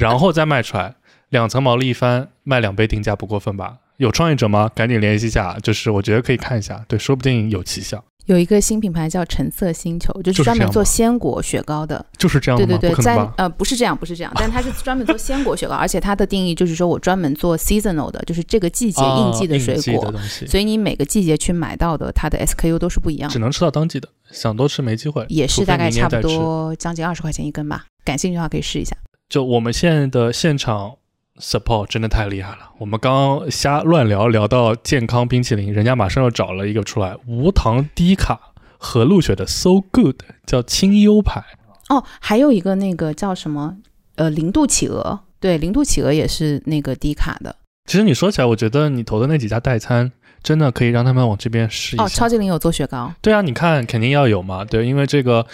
[0.01, 0.95] 然后再卖出来，
[1.29, 3.77] 两层毛利一翻，卖两倍定价不过分吧？
[3.97, 4.69] 有创业者吗？
[4.73, 8.03] 赶紧联系一下，就是我觉得可以看一下，对，说不定有奇效。
[8.27, 12.05] 有一个新品牌叫橙色星球，就就是是专门做鲜果雪糕的。
[12.17, 12.65] 就是这样的？
[12.65, 13.17] 对对对，在？
[13.35, 20.13] 呃不是这样，不是这样，但它是专门做鲜果雪糕， 而且它的定义就是说我专门做 seasonal 的，就是这个季节应季的水果，
[20.47, 25.25] 所以你每个季节去买到的它的 SKU 都是不一样的，只能吃到当季的，想多吃没机会。
[25.27, 27.85] 也是大概差不多将近二十块钱一根吧。
[28.05, 28.95] 感兴趣的话可以试一下。
[29.31, 30.97] 就我们现在的现场
[31.39, 32.69] support 真的太厉害了。
[32.79, 38.37] 我们刚刚瞎乱聊，聊到健康冰淇淋，人家马上又找了一个出来，无糖低卡
[38.77, 41.41] 和露雪的 So Good，叫清幽牌。
[41.87, 43.77] 哦，还有一个那个叫什么
[44.15, 47.55] 呃零度企鹅，对，零度企鹅也是那个低卡的。
[47.85, 50.11] 其实你说起来，我觉得你投的那几家代餐，
[50.43, 52.03] 真的可以让他们往这边试一下。
[52.03, 55.47] 哦，超级零有做雪糕，对啊，你看肯定要有嘛，对，因为这个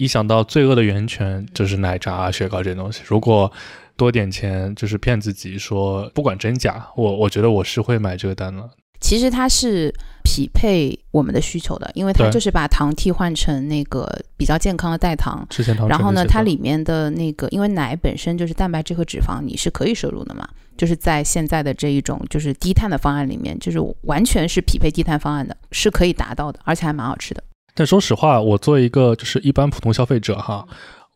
[0.00, 3.52] 一想到罪恶的源泉就是奶茶、啊、雪糕这些东西，如果
[3.98, 8.70] 多点钱就是骗自己说不管真假，我我觉得我是会买这个单了。
[8.98, 9.92] 其实它是
[10.24, 15.46] 匹配我们的需求的，因为它就是把糖替换成那个比较健康的代糖。
[15.76, 20.48] 糖然后呢，它里面的那个，因为奶本身就是蛋白质和脂肪，你是可以摄入的嘛。
[20.78, 27.44] 就是在现在的这一种就是低碳的方案里面，就是完全是匹配低碳方案的，是可以达到的，而且还蛮好吃的。
[27.80, 30.68] 但说实话，我作为一个就是一般普通消费者哈，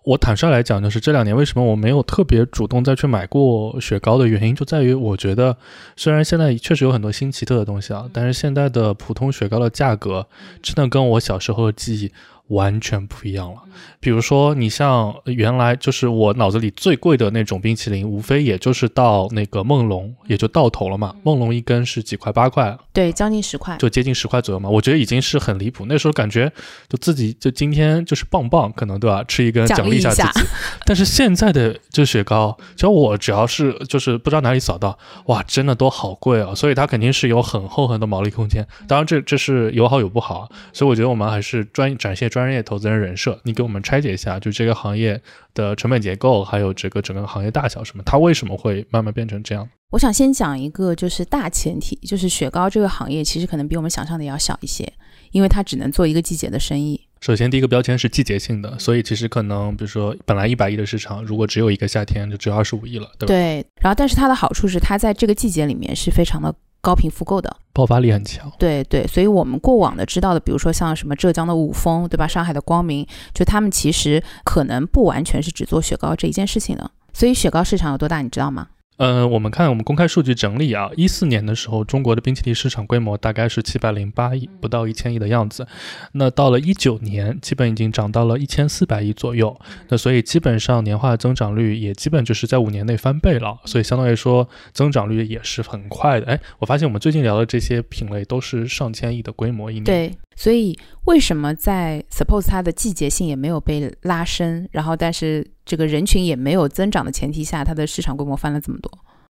[0.02, 5.54] 我坦率来讲，就是这两年为什么我没有特别主动再去买过雪糕的原因，就在于我觉得
[5.94, 10.26] 虽然现在确实有很多新奇特的东西啊，但是现在的普通雪糕的价格
[10.62, 12.10] 真的跟我小时候的记忆
[12.48, 13.62] 完全不一样了。
[14.00, 21.14] 比如说，你像原来就是我脑子里最贵的那种冰淇淋，无非也就是到那个梦龙，也就到头了嘛。
[21.22, 23.76] 梦龙一根是几块八块，对，将近十块。
[23.78, 25.86] 就接近十块左右嘛，我觉得已经是很离谱。
[25.88, 26.52] 那时候感觉
[26.88, 29.24] 就自己就今天就是棒棒，可能对吧？
[29.26, 30.46] 吃一根奖奖励一下自己。
[30.84, 36.54] 但是现在的这雪糕，只要我只要是就是不知道哪里扫到，哇，真的都好贵啊！
[36.54, 38.64] 所以它肯定是有很厚很多毛利空间。
[38.86, 43.38] 当然这这是有好有不好啊，所以我觉得我们还是专展现专业投资人人设。
[43.44, 45.20] 你给我们拆解一下，就这个行业
[45.54, 49.68] 的成本结构，还有这个整个行业大小什么，它为什么会慢慢变成这样？
[49.90, 54.92] 我想先讲一个，就是大前提，就是雪糕这个行业其实可能比我们想象的要小一些，
[55.30, 57.00] 因为它只能做一个季节的生意。
[57.20, 63.28] 首先，第一个标签是季节性的，所以其实可能，比如说本来一百亿的市场，如果只有一个夏天，就只有二十五亿了，对吧？
[63.28, 67.56] 对，然后但是它的好处是，它在这个季节里面是非常的高频复购的。
[67.72, 68.52] 爆发力很强。
[68.58, 72.28] 对对，所以我们过往的知道的，比如说像什么浙江的五峰，对吧？
[72.28, 76.88] 上海的光明，就他们其实可能不完全是只做雪糕这一件事情的。
[77.12, 78.68] 所以雪糕市场有多大，你知道吗？
[78.96, 85.66] 呃，我们看我们公开数据整理啊，一四年的时候，中国的冰淇淋市场规模大概是七百零八亿，不到一千亿的样子。
[86.12, 89.58] 那到了一九年，基本已经涨到了一千四百亿左右。
[89.88, 93.58] 那所以基本上年化增长率也基本就是在五年内翻倍了。
[93.64, 96.26] 所以相对来说，增长率也是很快的。
[96.26, 99.84] 哎，我发现我们最近聊的这些品类都是上千亿的规模一年。
[99.84, 108.90] 对，所以为什么在 suppose 它的季节性也没有被拉伸，然后但是这个人群也没有增长的前提下，它的市场规模翻了这么多？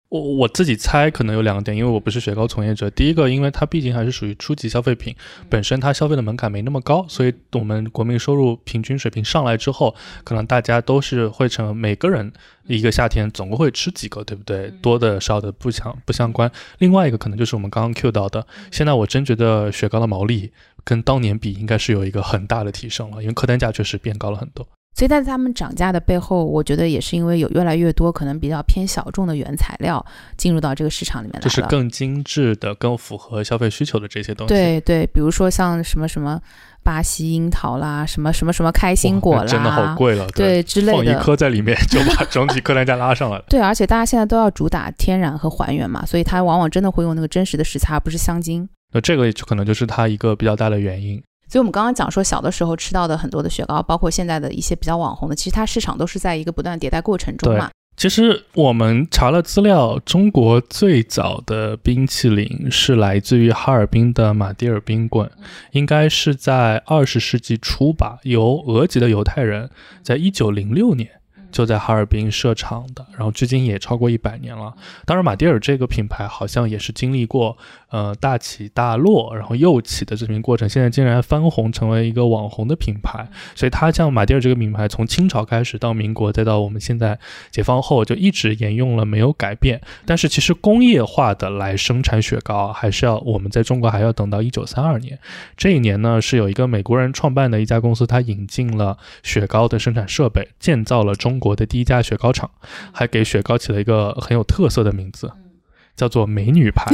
[0.10, 2.90] 我我自己猜可能有两个点，因为我不是雪糕从业者。
[2.90, 5.16] 第一个，因为它毕竟还是属于初级消费品，
[5.50, 12.34] 本身它消费的门槛没那么高，所以我们国民收入平均水平上来之后，可能大家都是会成每个人
[12.66, 14.72] 一个夏天总共会吃几个，对不对？
[14.82, 16.52] 多的少的不相不相关。
[16.80, 20.52] 另外一个可能就是我们刚刚 Q 到的，现在我真觉得雪糕的毛利
[20.84, 24.68] 跟当年比应该是有一个很大的提升了，因为客单价确实变高了很多。
[25.00, 31.44] 所以在他们涨价的背后，我觉得也是因为有越来越多可能比较偏小众的原材料进入到这个市场里面来了。
[31.46, 34.54] 就是更精致的、更符合消费需求的这些东西。
[34.54, 36.38] 对对，比如说像什么什么
[36.84, 40.28] 巴西樱桃啦，什么什么什么开心果啦，真的好贵了。
[40.36, 41.24] 对之类的放一。
[41.24, 43.46] 颗在里面就把整体客单价拉上来了。
[43.48, 48.68] 对，而且大家现在都要主打天然和还原嘛，所以它往往真的会用那个真实的食材，而不是香精。
[48.92, 51.24] 那这个就可能就是它一个比较大的原因。
[51.50, 57.72] 所以我们刚刚讲说，小的时候吃到的很多的雪糕，包括现在的一些比较网红的，其实它市场都是在一个不断迭代过程中嘛。
[57.98, 65.30] 其实我们查了资料，中国最早的冰淇淋是来自于哈尔滨的马迭尔冰棍，
[65.72, 69.70] 应该是在二十世纪初吧，由俄籍的犹太人
[70.02, 71.19] 在一九零六年。
[71.52, 74.74] 就在哈尔滨设厂的，然后至今也超过一百年了。
[75.06, 77.58] 当然，马迭尔这个品牌好像也是经历过
[77.90, 83.28] 呃大起大落，然后又起的这么一个过程，现在竟然翻红成为一个网红的品牌。
[83.56, 87.18] 所以它像马迭尔这个品牌，从清朝开始到民国，再到我们现在
[87.52, 89.82] 解放后，就一直沿用了，没有改变。
[90.06, 95.18] 但是其实工业化的来生产雪糕，还是要我们在中国还要等到一九三二年。
[95.58, 102.50] 这一年呢，是有一个美国人创办的一家公司，它引进了雪糕的生产设备，建造了中国的第一家雪糕厂，
[102.92, 105.32] 还给雪糕起了一个很有特色的名字，
[105.96, 106.86] 叫做“美女牌”。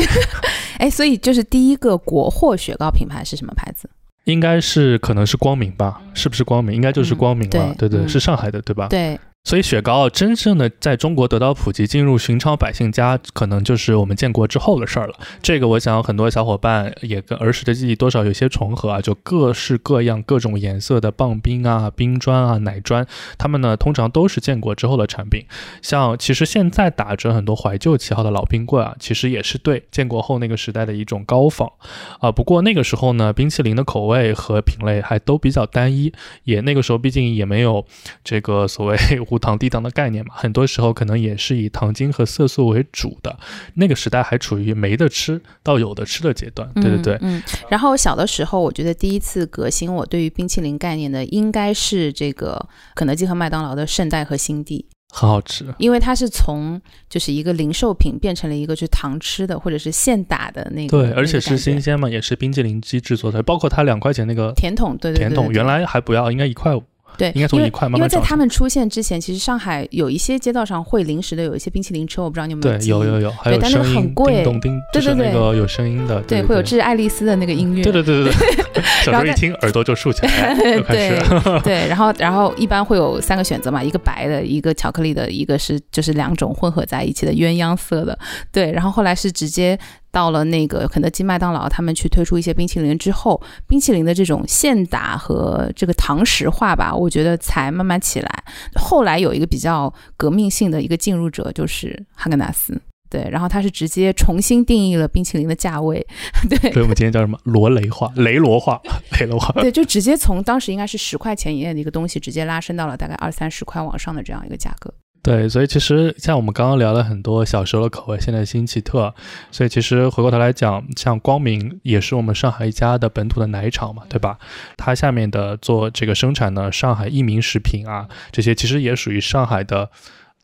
[0.80, 3.90] 哎，所以就是第一个国货雪糕品牌是什么牌子？
[4.26, 6.02] 应该是可能是光明吧？
[6.14, 6.76] 是不是光明？
[6.76, 7.68] 应该就是光明了。
[7.68, 8.88] 嗯对对是上海的，对吧？
[8.88, 15.14] 对，所以雪糕真正的在中国得到普及，进入寻常百姓家，可能就是我们建国之后的事儿了。
[15.44, 23.06] 这个我想很多小伙伴也跟儿时的记忆多少有些重合啊，就各式各样、各种颜色的棒冰啊、冰砖啊、奶砖，
[23.38, 25.46] 他们呢通常都是建国之后的产品。
[25.84, 31.72] 像其实现在打着很多怀旧旗号的老冰棍啊，其实也是对建国后那个时代的一种高仿
[32.20, 32.32] 啊。
[32.32, 36.12] 不过那个时候呢，冰淇淋的口味和品类还都比较单一，
[36.46, 37.86] 也那个时候毕竟也没有
[38.24, 38.98] 这个所谓
[39.36, 43.38] 无糖低糖的概念嘛，很多时候可能也是以糖精和色素为主的。
[43.74, 47.16] 那个时代还处于没得吃到有的吃的阶段，对对对。
[47.22, 47.38] 嗯。
[47.38, 54.86] 嗯，然后小的时候，我觉得第一次革新我对于冰淇淋概念的，应该是这个肯德基和麦当劳的圣代和新地。
[55.12, 55.66] 很好吃。
[55.78, 66.84] 因为它是从就是一个零售品变成了一个就是糖吃的或者是现打的那个，对，而且是新鲜嘛，也是冰淇淋机制作的，包括它两块钱那个甜筒，对对对甜筒，原来还不要，应该一块五。
[67.18, 78.34] 对，应该从因为一块慢因为在他们出现之前，其实上海有一些街道上会临时的有一些冰淇淋车，我不知道你有没对，有有有，还有但那个声音，很贵叮咚叮，就是对对对那个有声音的，对，对，会有这是爱丽丝的那个音乐，对对对对
[78.74, 80.56] 对， 小时候一然后在听耳朵就竖起来，
[80.88, 81.16] 对。
[81.64, 88.18] 对，然后然后一般会有三个选择嘛，一个白的，一个巧克力的，一个是就是两种混合在一起的鸳鸯色的。
[88.52, 89.78] 对，然后后来是直接
[90.16, 98.44] 到了那个肯德基、麦当劳，他们去推出一些冰淇淋之后，冰淇淋的这种现打和这个堂食化吧，我觉得才慢慢起来。
[98.76, 102.82] 后来有一个比较革命性的一个进入者就是哈根达斯。
[103.10, 106.06] 对，然后它是直接重新定义了冰淇淋的价位，
[106.50, 107.38] 对，所以我们今天叫什么？
[107.44, 108.82] 罗雷化、雷罗化、
[109.20, 109.52] 雷罗化。
[109.62, 114.94] 对，就直接从当时应该是十块钱以内的一个东西，直接拉升到了大概二三十块往上的这样一个价格。
[115.26, 119.12] 对，所以其实像我们刚刚聊了很多小时候的口味，现在新奇特，
[119.50, 124.38] 所以其实回过头来讲，像光明也是我们上海一家的本土的奶厂嘛，对吧？
[124.78, 129.90] 它下面的做这个生产的上海益民食品啊，这些其实也属于上海的。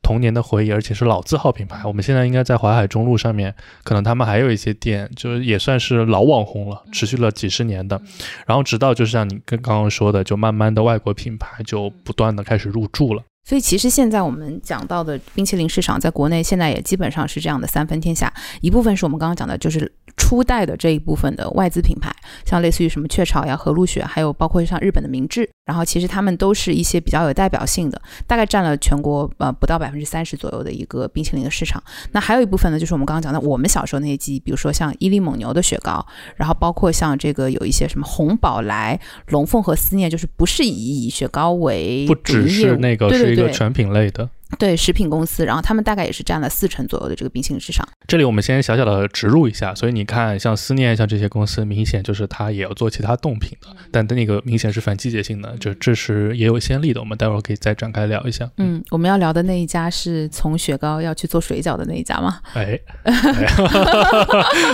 [0.04, 1.82] 童年的回忆，而且是老字号品牌。
[1.86, 8.02] 我们现在应该在淮海中路上面，可能他们还有一些店，就是也算是老网红了，持续了几十年的。
[8.48, 13.22] 然后直到就是像你跟刚刚说的，就慢慢的外国品牌就不断的开始入驻了。
[13.44, 22.14] 所以其实现在我们讲到的冰淇淋市场，在国内现在也基本上是这样的三分天下，一部分是我们刚刚讲的，就是初代的这一部分的外资品牌，
[22.46, 31.82] 像类似于什么雀巢呀、和路雪，还有包括像日本的明治，然后其实他们都是一些比较有代表性的，大概占了全国呃不到百分之三十左右的一个冰淇淋的市场。
[32.12, 44.26] 那还有一部分呢，就是我们刚刚讲的我们小时候那些记忆，比如说像伊利蒙牛的雪糕，然后包括像这个有一些什么红宝来、龙凤和思念，就是不是以以雪糕为不只是那个是一个全品类的。
[44.26, 44.41] 对
[44.78, 47.88] 食品公司，然后他们大概也是占了四成左右的这个冰淇淋市场。
[48.08, 57.00] 这里我们先小小的植入一下，所以你看，像思念，像这些公司，明显就是它也要做其他冻品的，但那个明显是反季节性的，就这是也有先例的。
[57.00, 58.50] 我们待会儿可以再展开聊一下。
[58.58, 62.40] 嗯，我们要聊的那一家是从雪糕要去做水饺的那一家吗？
[62.54, 63.14] 哎， 哎，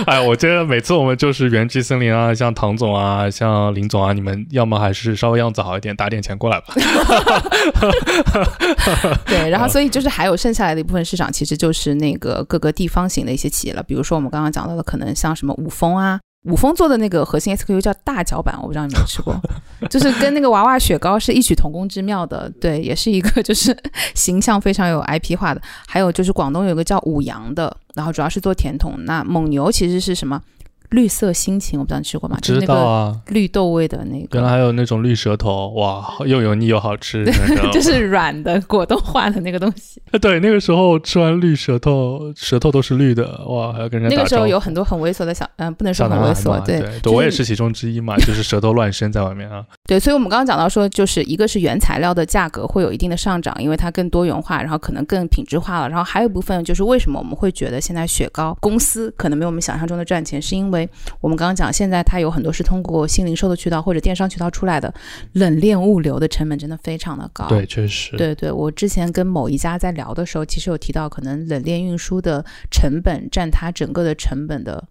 [0.06, 6.74] 哎，我觉得每次我们就是元气森林啊，像唐总啊，像林总啊，你们要么还是稍微样子好一点，打点钱过来吧。
[9.26, 16.18] 对，然后所以就是还有剩下来的一部分市场，其实就是那个各个地方型的一些企业了，比如说我们刚刚讲到的，可能像什么五丰啊。
[16.44, 19.38] 五丰做的那个核心 SKU 叫大脚板，我不知道你有没有吃过，
[19.90, 22.48] 就是跟那个娃娃雪糕是异曲同工之妙的。
[22.60, 23.76] 对，也是一个 就是
[24.14, 25.60] 形象非常有 IP 化的。
[25.86, 28.94] 还有就是广东有个叫五羊的，然后主要是做甜筒。
[29.04, 30.40] 那蒙牛其实是什么？
[30.90, 32.38] 绿色心情，我不知道你吃过吗？
[32.40, 40.00] 就是知那个道啊，绿豆味的那个原来，还有那种绿舌头，哇，又油腻又好吃，那个 就是软的果冻化的那个东西。
[40.20, 44.16] 对，那个时候吃完绿舌头，舌头都是绿的，哇，还要跟人家。
[44.16, 49.64] 那个时候有很多很猥琐的小，嗯、不能说很猥琐，对对，就是我也是其中之一嘛， 就是舌头乱伸在外面啊。
[49.86, 55.88] 对，所以我们刚刚讲到说，就是一个是原材料的价格会有一定的上涨，因为它更多元化，然后可能更品质化了。
[55.88, 60.77] 然后还有一部分就是为什么我们会觉得现在雪糕公司可能没有我们想象中的赚钱，是因为
[61.20, 64.92] 我们刚刚讲现在它有很多是通过新零售的渠道或者电商渠道出来的，
[65.32, 67.48] 冷链物流的成本真的非常的高。
[67.48, 68.16] 对，确实。
[68.16, 74.86] 对对，我之前跟某一家在聊的时候，其实有提到，可能冷链运输的成本占它整个的成本的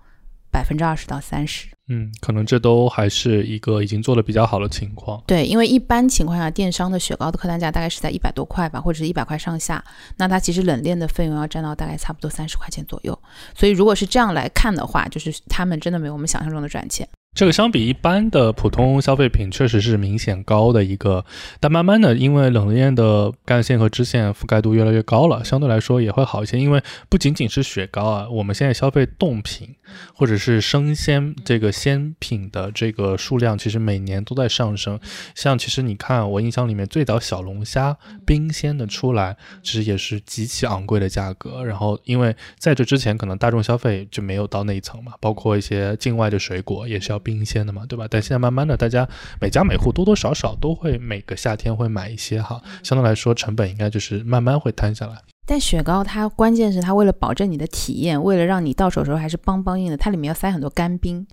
[0.51, 1.67] 百分之二十到三十。
[1.89, 5.23] 嗯，可能这都还是一个已经做的比较好的情况。
[5.25, 9.83] 对，因为一般情况下，电商的雪糕的客单价大概是在一百多块吧，或者是一百块上下。
[10.17, 13.17] 那它其实冷链的费用要占到大概差不多三十块钱左右。
[13.55, 17.07] 所以如果是这样来看的话，就是他们真的没有我们想象中的赚钱。
[17.37, 21.23] 这个相比一般的普通消费品，确实是明显高的一个。
[21.59, 26.57] 但慢慢的，因为冷链的干线和支线覆盖度越来越高了，相对来说也会好一些。
[26.57, 29.75] 因为不仅仅是雪糕啊，我们现在消费冻品
[30.15, 34.99] 或者是生鲜这个鲜品的这个数量，其实每年都在上升。
[35.35, 37.95] 像其实你看，我印象里面最早小龙虾
[38.25, 41.63] 冰鲜的出来，其实也是极其昂贵的价格。
[41.63, 48.07] 然后因为在这之前，可能大众消费就没有到那一层嘛，包括一些境外的水果也是要冰鲜的嘛，对吧？
[48.09, 49.05] 但现在慢慢的，大家
[49.41, 55.17] 每家每户多多少少都会每个夏天会买一些哈，相对来说成本应该就是慢慢会摊下来。
[55.45, 61.27] 但雪糕它关键是它为了保证你的体验，为了让你到手的时候还是邦邦硬的，它里面要塞很多干冰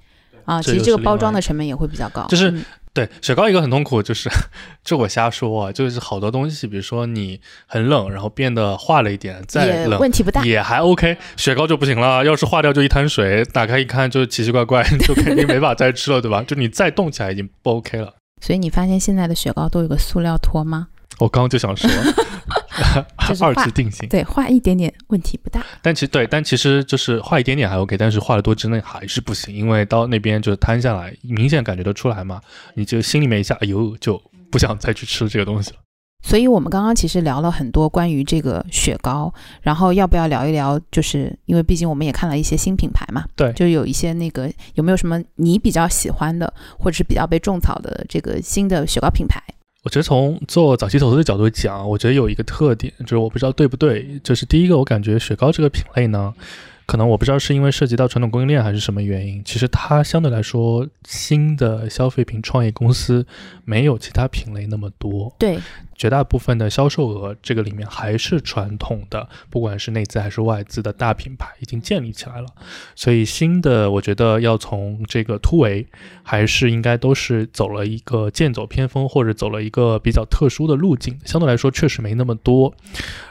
[0.45, 2.27] 啊，其实这个包装的成本也会比较高。
[2.27, 4.31] 就是嗯对，雪糕一个很痛苦，就是
[4.85, 10.45] 这我瞎说啊，就是好多东西，比如说你很冷，然后变得化了一点，再冷问题不大。
[10.45, 16.45] 也还 OK，雪糕就不行了，要是化掉就一滩水，打开一看就奇奇怪怪， 就肯定没法再吃了，对吧？
[16.47, 18.15] 就你再冻起来已经不 OK 了。
[18.41, 20.87] 所以你发现现在的雪糕都有个塑料托吗？
[21.19, 21.91] 我刚刚就想说，
[23.29, 24.09] 就是二次定型。
[24.09, 25.65] 对，画一点点问题不大。
[25.83, 32.41] 但其实对，但其实就是画一点点还 OK，但是画的多之内还是不行，因为到那边就是摊下来，明显感觉得出来嘛，
[32.75, 34.21] 你就心里面一下，哎呦，就
[34.51, 35.77] 不想再去吃这个东西了。
[36.27, 40.81] 所以我们刚刚其实聊了很多关于这个雪糕，然后要不要聊一聊？
[40.91, 49.39] 就是因为毕竟我们也看了一些新品牌嘛，对就有一些那个有没有什么你比较喜欢的，或者是比较被种草的这个新的雪糕品牌？
[49.85, 56.33] 我觉得从做早期投资的角度讲，我觉得有一个特点，就是我不知道对不对，就是第一个，我感觉雪糕这个品类呢，
[56.87, 63.27] 可能我不知道是因为涉及到传统供应链还是什么原因，其实它相对来说新的消费品创业公司
[63.65, 65.35] 没有其他品类那么多。
[65.39, 65.59] 对，
[65.95, 72.49] 绝大部分的销售额，这个里面还是传统的，不管是内资还是外资的大品牌已经建立起来了。
[72.95, 75.87] 所以新的，我觉得要从这个突围，
[76.23, 81.19] 还是应该都是走了一个剑走偏锋，或者走了一个比较特殊的路径。
[81.25, 82.75] 相对来说，确实没那么多。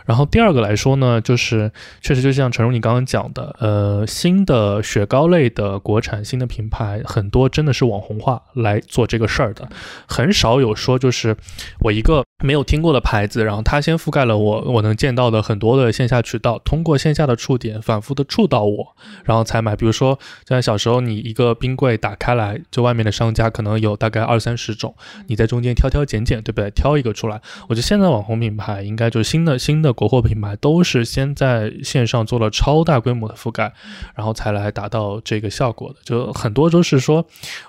[0.06, 9.68] 然后第二个来说呢，就是确实就像陈如你刚刚讲的，呃，新的雪糕类的国产新的品牌，很多真的是网红化来做这个事儿的，
[10.08, 11.36] 很少有说就是
[11.80, 19.78] 我一个没有听过的牌子，然后它先覆盖了我我能见到的很多的线下渠道，通过线下的触点反复的触到我，然后才买。
[19.78, 24.94] 比如说像小时候你一个冰柜打开来，就外面的商家可能有大概二三十种，
[25.28, 26.70] 你在中间挑挑拣拣，对不对？
[26.72, 27.42] 挑一个出来。
[27.70, 33.72] 我觉得现在网红品牌应该就是新的新的国货品牌，都是先在线上做了超大规模的覆盖，
[34.16, 35.96] 然后才来达到这个效果的。
[36.04, 37.26] 就很多都是说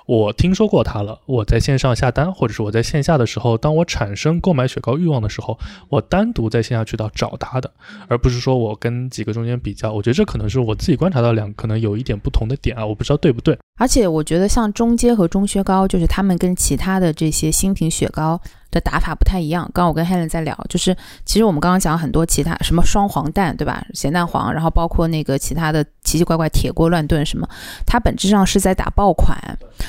[0.07, 7.71] 我听说过它了，我在线上下单，或者是我在线下的时候，当我产生购买雪糕欲望的时候，我单独在线下渠道找他的，
[8.09, 9.93] 而不是说我跟几个中间比较。
[9.93, 13.59] 我觉得这可能是我自己观察到两可能有一点不同的点啊，我不知道对不对。
[13.77, 18.41] 而且我觉得像中街和中薛高，就是他们跟其他的这些新品雪糕
[18.75, 19.62] 的打法不太一样。
[19.72, 20.95] 刚刚我跟 Helen 在聊，就是
[21.25, 23.87] 其实我们刚刚讲很多其他什么双黄蛋，对吧？
[23.95, 27.49] 咸蛋黄，然后包括那个其他的奇奇怪怪铁锅乱炖什么，
[27.87, 29.39] 它本质上是在打爆款，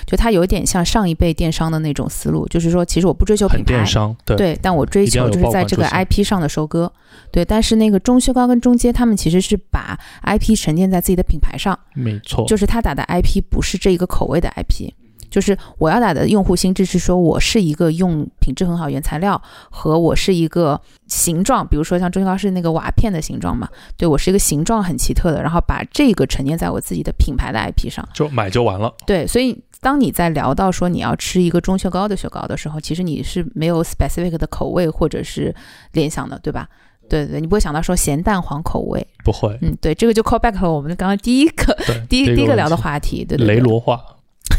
[0.06, 6.92] 就它有一点像上一辈电商的那种思路，就是说其实我不追求品牌电，商，对，对，但我追求就是在这个 IP 上的收割，
[7.32, 7.44] 对。
[7.44, 14.92] 但是那个中薛高跟中阶，他们其实是把 IP 沉淀在自己的品牌上，没错，就是他打的 IP 不是这一个口味的 IP，
[15.30, 23.68] 就是我要打的用户心智是说我是一个用品质很好原材料和我是一个形状，比如说像中薛高是那个瓦片的形状嘛，
[23.98, 28.94] 对我是一个形状很奇特的，然后把这个沉淀在我自己的品牌的 IP 上，就买就完了。
[29.06, 35.54] 对，所以当你在聊到说你要吃一个中雪糕的雪糕的时候，其实你是没有 specific 的口味或者是
[35.92, 36.68] 联想的，对吧？
[37.08, 41.78] 对对对，你不会想到说咸蛋黄口味，不会，嗯，对，这个就 call back 了我们刚刚第一个，
[42.10, 44.02] 第一第一个聊的话题，对对对，雷罗化，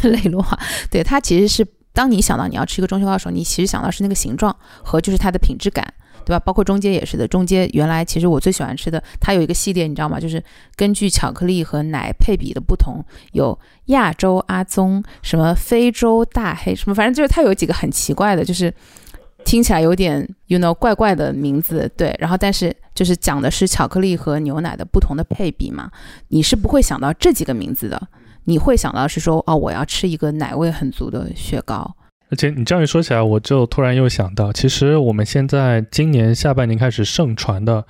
[0.13, 0.59] 雷罗化，
[0.91, 5.93] 对它其实是当你想到你要吃一个中秋糕的时候，你其实想到是那个形状和就是它的品质感。
[6.25, 6.41] 对吧？
[6.41, 10.19] 包括中阶也是的，中阶原来其实我最喜欢吃的，它有一个系列，你知道吗？
[10.19, 10.43] 就是
[10.75, 13.01] 根据巧克力和奶配比的不同，
[13.31, 18.75] 有亚洲阿宗，什么非洲大黑，什么反正就是它有几个很奇怪的，就是
[19.45, 22.13] 听起来有点 you know 怪怪的名字，对。
[22.19, 25.89] 然后但是就是讲的是巧克力和牛奶的不同的配比嘛，
[26.27, 28.09] 你是不会想到这几个名字的，
[28.47, 31.97] 你会想到是说哦，我要吃一个奶味很足的雪糕。
[32.28, 37.84] 而且你这样一说起来，我就突然又想到，其实我们现在今年下半年开始盛传的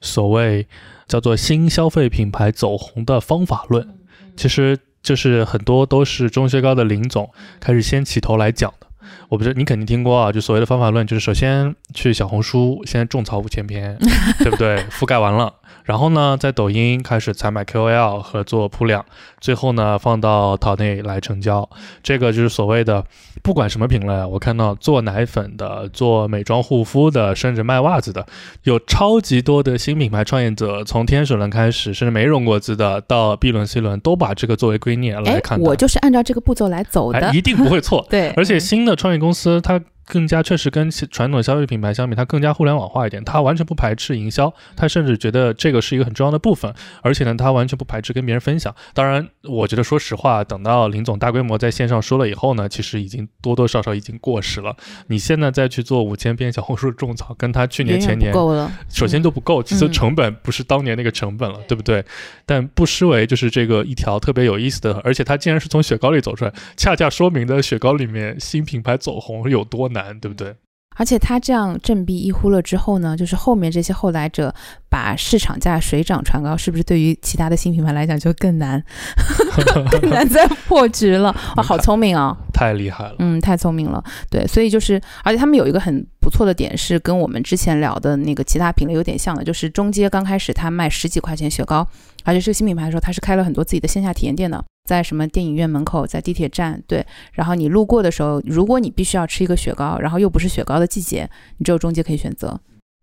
[0.00, 0.66] 所谓
[1.06, 3.86] 叫做新消费品牌走红的方法论，
[4.34, 8.86] 其实就是很多都是中雪糕的林总开始先起头来讲的。
[9.32, 13.96] 我不知道你肯定听过啊，就所谓的方法论，就是首先去小红书先种草五千篇，
[14.40, 14.76] 对不对？
[14.90, 15.50] 覆盖完了，
[15.84, 19.02] 然后呢，在抖音开始采买 KOL 和做铺量，
[19.40, 21.66] 最后呢放到淘内来成交。
[22.02, 23.02] 这个就是所谓的，
[23.42, 28.26] 不管什么品类，我看到做奶粉的、做美妆护肤的，甚至卖袜子的，
[28.64, 35.64] 有超级多的新品牌创业者，从天使轮开始，甚至没融过资的，到 B 轮、C 轮，都把这个作为圭臬来哎看，待。
[35.64, 37.30] 我就是按照这个步骤来走的哎，。
[37.32, 38.06] 一定不会错。
[38.10, 39.80] 对，而且新的创业公司，它
[40.12, 43.24] 更加确实跟其传统消费品牌相比，它更加互联网化一点。
[43.24, 46.70] 它完全不排斥营销，它甚至觉得这个是一个很重要的部分。
[47.00, 48.74] 而且呢，它完全不排斥跟别人分享。
[48.92, 54.76] 当然，我觉得说实话，等到林总大规模在线上说了以后呢，其实已经多多少少已经过时了。
[55.06, 58.70] 你现在再去做五千篇小红书种草，跟他去年前年够了。
[58.90, 62.04] 首先都不够，其次嗯成本不是当年那个成本了，对不对？
[62.44, 70.54] 但不失为就是这个一条特别有意思的，而且它竟然是从雪糕里走出来，恰恰说明了雪糕里面新品牌走红有多难，对不对？
[70.94, 74.54] 而且他这样振臂一呼了之后呢，就是后面这些后来者
[74.90, 78.84] 把市场价水涨船高，是不是对于其他的新品牌来讲就更难，
[79.90, 81.34] 更难再破局了？
[81.56, 82.36] 哇， 好聪明啊！
[82.52, 84.04] 太厉害了，嗯，太聪明了。
[84.28, 91.88] 对，所以就是，而且他们有一个很不错的点，是跟我们之前聊的那个其他品类有点像的，就是中街刚开始他卖十几块钱雪糕，
[92.22, 94.62] 而且是个新品牌的时候，他是开了很多自己的线下体验店的。
[94.84, 101.28] 在什么电影院门口，在地铁站，对，然后你路过的时候，如果你必须要吃一个雪糕，然后又不是雪糕的季节，
[101.58, 102.58] 你只有中街可以选择。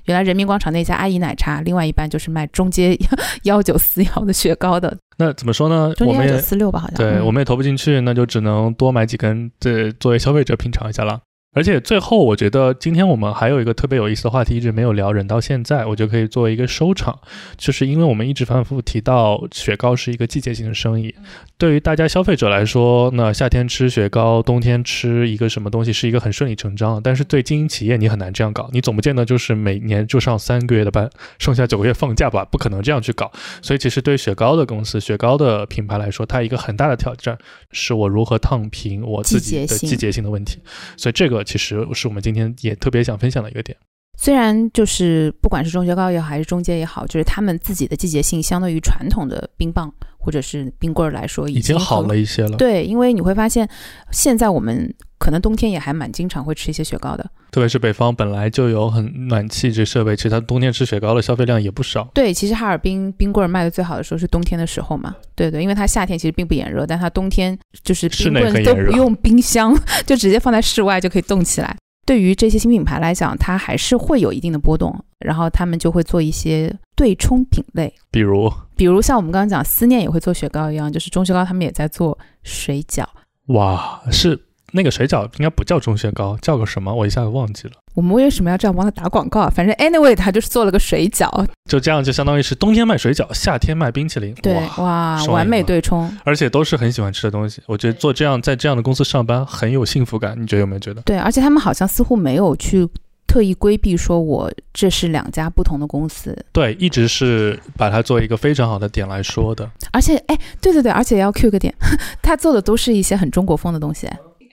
[0.06, 2.98] 原来人民广场那家阿姨奶茶，另外一半就是卖中街
[3.44, 4.98] 幺九四幺的雪糕的。
[5.18, 5.94] 那怎么说呢？
[5.96, 6.98] 中间幺九我们也四六吧，好像。
[6.98, 11.22] 对，嗯我们也投不进去，那就只能多买几根，这作为消费者品尝一下了。
[11.56, 17.20] 而且最后，我觉得今天我们还有一个特别有意思的话题，一直没有聊，忍到现在，我就可以作为一个收场，
[17.58, 21.14] 就是因为我们一直反反复复提到雪糕是一个季节性的生意，
[21.60, 33.30] 对于大家消费者来说，那夏天吃雪糕，冬天吃一个什么东西是一个很顺理成章的，但是对经营企业你很难这样搞，你总不见得就是每年就上三个月的班，剩下九个月放假吧，不可能这样去搞。
[33.62, 37.38] 所以其实对雪糕的公司、雪糕的品牌来说，它一个很大的挑战
[37.74, 40.60] 是我如何烫平我自己的季节性的问题。
[40.95, 43.78] 所以这个其实是我们今天也特别想分享的一个点。
[44.22, 53.66] 虽然就是不管是中学高也好，还是中街也好，就是他们自己的季节性，相对于传统的冰棒或者是冰棍儿来说，已经好了一些了，对，因为你会发现，
[54.12, 57.26] 现在我们可能冬天也还蛮经常会吃一些雪糕的。
[57.52, 62.04] 特别是北方本来就有很暖气这设备，其实它冬天吃雪糕的消费量也不少。
[62.14, 65.16] 对，其实哈尔滨冰棍儿卖的最好的时候是冬天的时候嘛。
[65.34, 69.74] 对对，因为它夏天其实并不炎热，但它冬天就是室冰棍都不用冰箱，
[70.06, 71.74] 就直接放在室外就可以冻起来。
[72.10, 83.05] 对于这些新品牌来讲，它还是会有一定的波动，然后他们就会做一些对冲品类，比如，比如像我们刚刚讲思念也会做雪糕一样，就是钟雪糕他们也在做水饺。
[83.49, 84.36] 哇，是
[84.72, 86.94] 那个水饺应该不叫钟薛高，叫个什么？
[86.94, 87.74] 我一下子忘记了。
[87.96, 89.50] 我们为什么要这样帮他打广告啊？
[89.54, 91.30] 反正 anyway，他就是做了个水饺，
[91.70, 94.34] 就这样，就相当于是冬天卖水饺，夏天卖冰淇淋。
[94.36, 96.10] 对，哇，哇，完美对冲。
[96.24, 97.62] 而且都是很喜欢吃的东西。
[97.66, 101.02] 我觉得做这样在这样的公司上班很有幸福感，你觉得有没有觉得？
[101.02, 102.88] 对，而且他们好像似乎没有去
[103.28, 109.70] 特意规避说我这是两家不同的公司，对，一直是把它作为一个非常好的点来说的。
[109.92, 111.74] 而且哎，对对对，而且要 Q 个点，
[112.24, 114.08] 他做的都是一些很中国风的东西。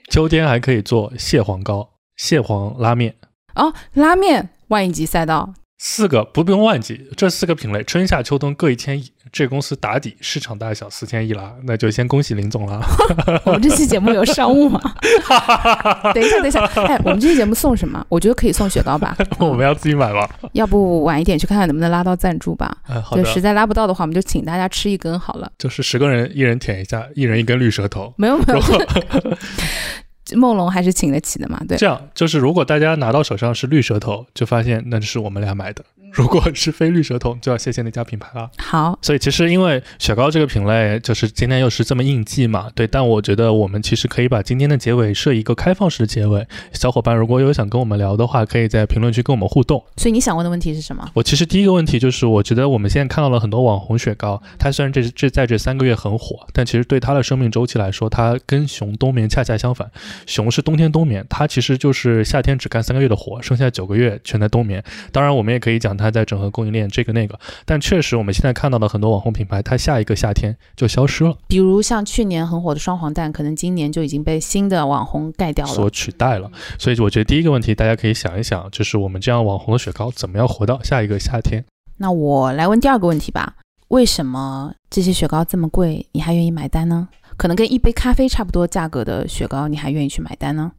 [0.09, 3.13] 秋天还可以做蟹黄糕、蟹黄拉面，
[3.55, 12.81] 哦，拉面万亿级赛道，四个不用忘记，这四个品类春夏秋冬各一千亿，这个公司打底市场大小四千亿啦，那就先恭喜林总了。
[13.45, 14.81] 我们这期节目有商务吗？
[16.15, 18.03] 等一下，等一下，哎，我们这期节目送什么？
[18.09, 19.15] 我觉得可以送雪糕吧。
[19.37, 20.27] 我们要自己买吗？
[20.53, 22.75] 要不晚一点去看看能不能拉到赞助吧。
[22.89, 25.51] 嗯，好对，的实，在拉不到的话，我们就请大家吃一根好了。
[25.59, 28.11] 就是十个人一人舔一下，一人一根绿舌头。
[28.17, 28.59] 没有没有，
[30.35, 31.61] 梦龙还是请得起的嘛。
[31.67, 35.83] 对这，样就是，如果大家拿到手上是绿舌头，就发现那就是我们俩买的；
[36.17, 38.49] 如果是非绿舌头，就要谢谢那家品牌了。
[38.57, 42.87] 好，所以其实因为雪糕这个品类，就是今天又是这么应季嘛，对。
[42.87, 46.47] 但我觉得我们其实可以把今天的结尾设一个开放式的结尾。
[46.73, 49.83] 小伙伴如果有想跟我们聊的话，可以在评论区跟我们互动。
[49.97, 51.07] 所以你想问的问题是什么？
[51.13, 59.91] 我其实第一个问题就是，我觉得我们现在看到了很多网红雪糕，它虽然这这在这三个月很火，但其实对它的生命周期来说，它跟熊冬眠恰恰相反。
[60.25, 64.83] 熊是冬天冬眠，它其实就是夏天只干三个月的活，剩下九个月全在冬眠。
[65.11, 75.89] 当然，我们也可以讲它在整合供应链这个那个，但确实我们现在看到的很多网红品牌，它下一个夏天就消失了，比如像去年很火的双黄蛋，可能今年就已经被新的网红盖掉了所。
[75.89, 76.51] 取代了。
[76.77, 81.65] 所以我觉得第一个问题，大家可以想一想，就是我们这样网红的雪糕怎么样活到下一个夏天？
[81.97, 83.55] 那我来问第二个问题吧：
[83.87, 87.07] 为什么这些雪糕这么贵，你还愿意买单呢？
[87.37, 90.71] 可能跟一杯咖啡差不多价格的雪糕，你还愿意去买单呢？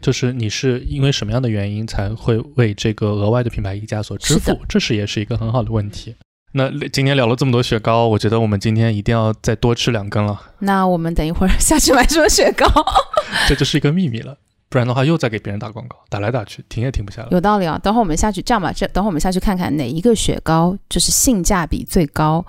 [0.00, 4.58] 就是你是因为什么样的原因才会为这个额外的品牌溢价所支是付？
[4.68, 6.14] 这是也是一个很好的问题。
[6.52, 12.64] 那今天聊了这么多雪糕，我觉得我们今天一定要再多吃两根了，那我们等一会儿下去买什么雪糕？
[13.48, 14.38] 这就是一个秘密了。
[14.70, 17.28] 不然的话，又在给别人打广告，打来打去，停也停不下来。
[17.30, 17.78] 有道理啊！
[17.80, 22.44] 等会儿我们下去，这样吧，这等会儿我们下去看看哪一个雪糕就是性价比最高。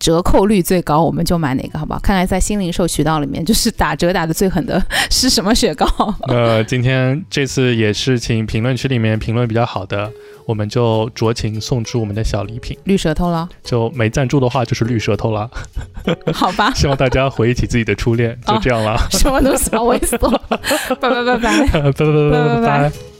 [0.00, 2.00] 折扣率最高，我们就买哪个，好不好？
[2.00, 5.86] 看看在新零售渠道里面，就是打折打的最狠的是什么雪糕？
[6.26, 10.10] 呃，今天这次也是请评论区里面评论比较好的，
[10.46, 12.76] 我们就酌情送出我们的小礼品。
[12.84, 15.48] 绿舌头了，就没赞助的话，就是绿舌头了。
[16.32, 16.72] 好吧？
[16.74, 18.96] 希望大家回忆起自己的初恋，就这样了。
[19.10, 20.16] 什么东西好猥琐？
[20.48, 21.66] 拜拜拜拜。
[21.68, 23.19] 拜拜拜拜 拜拜。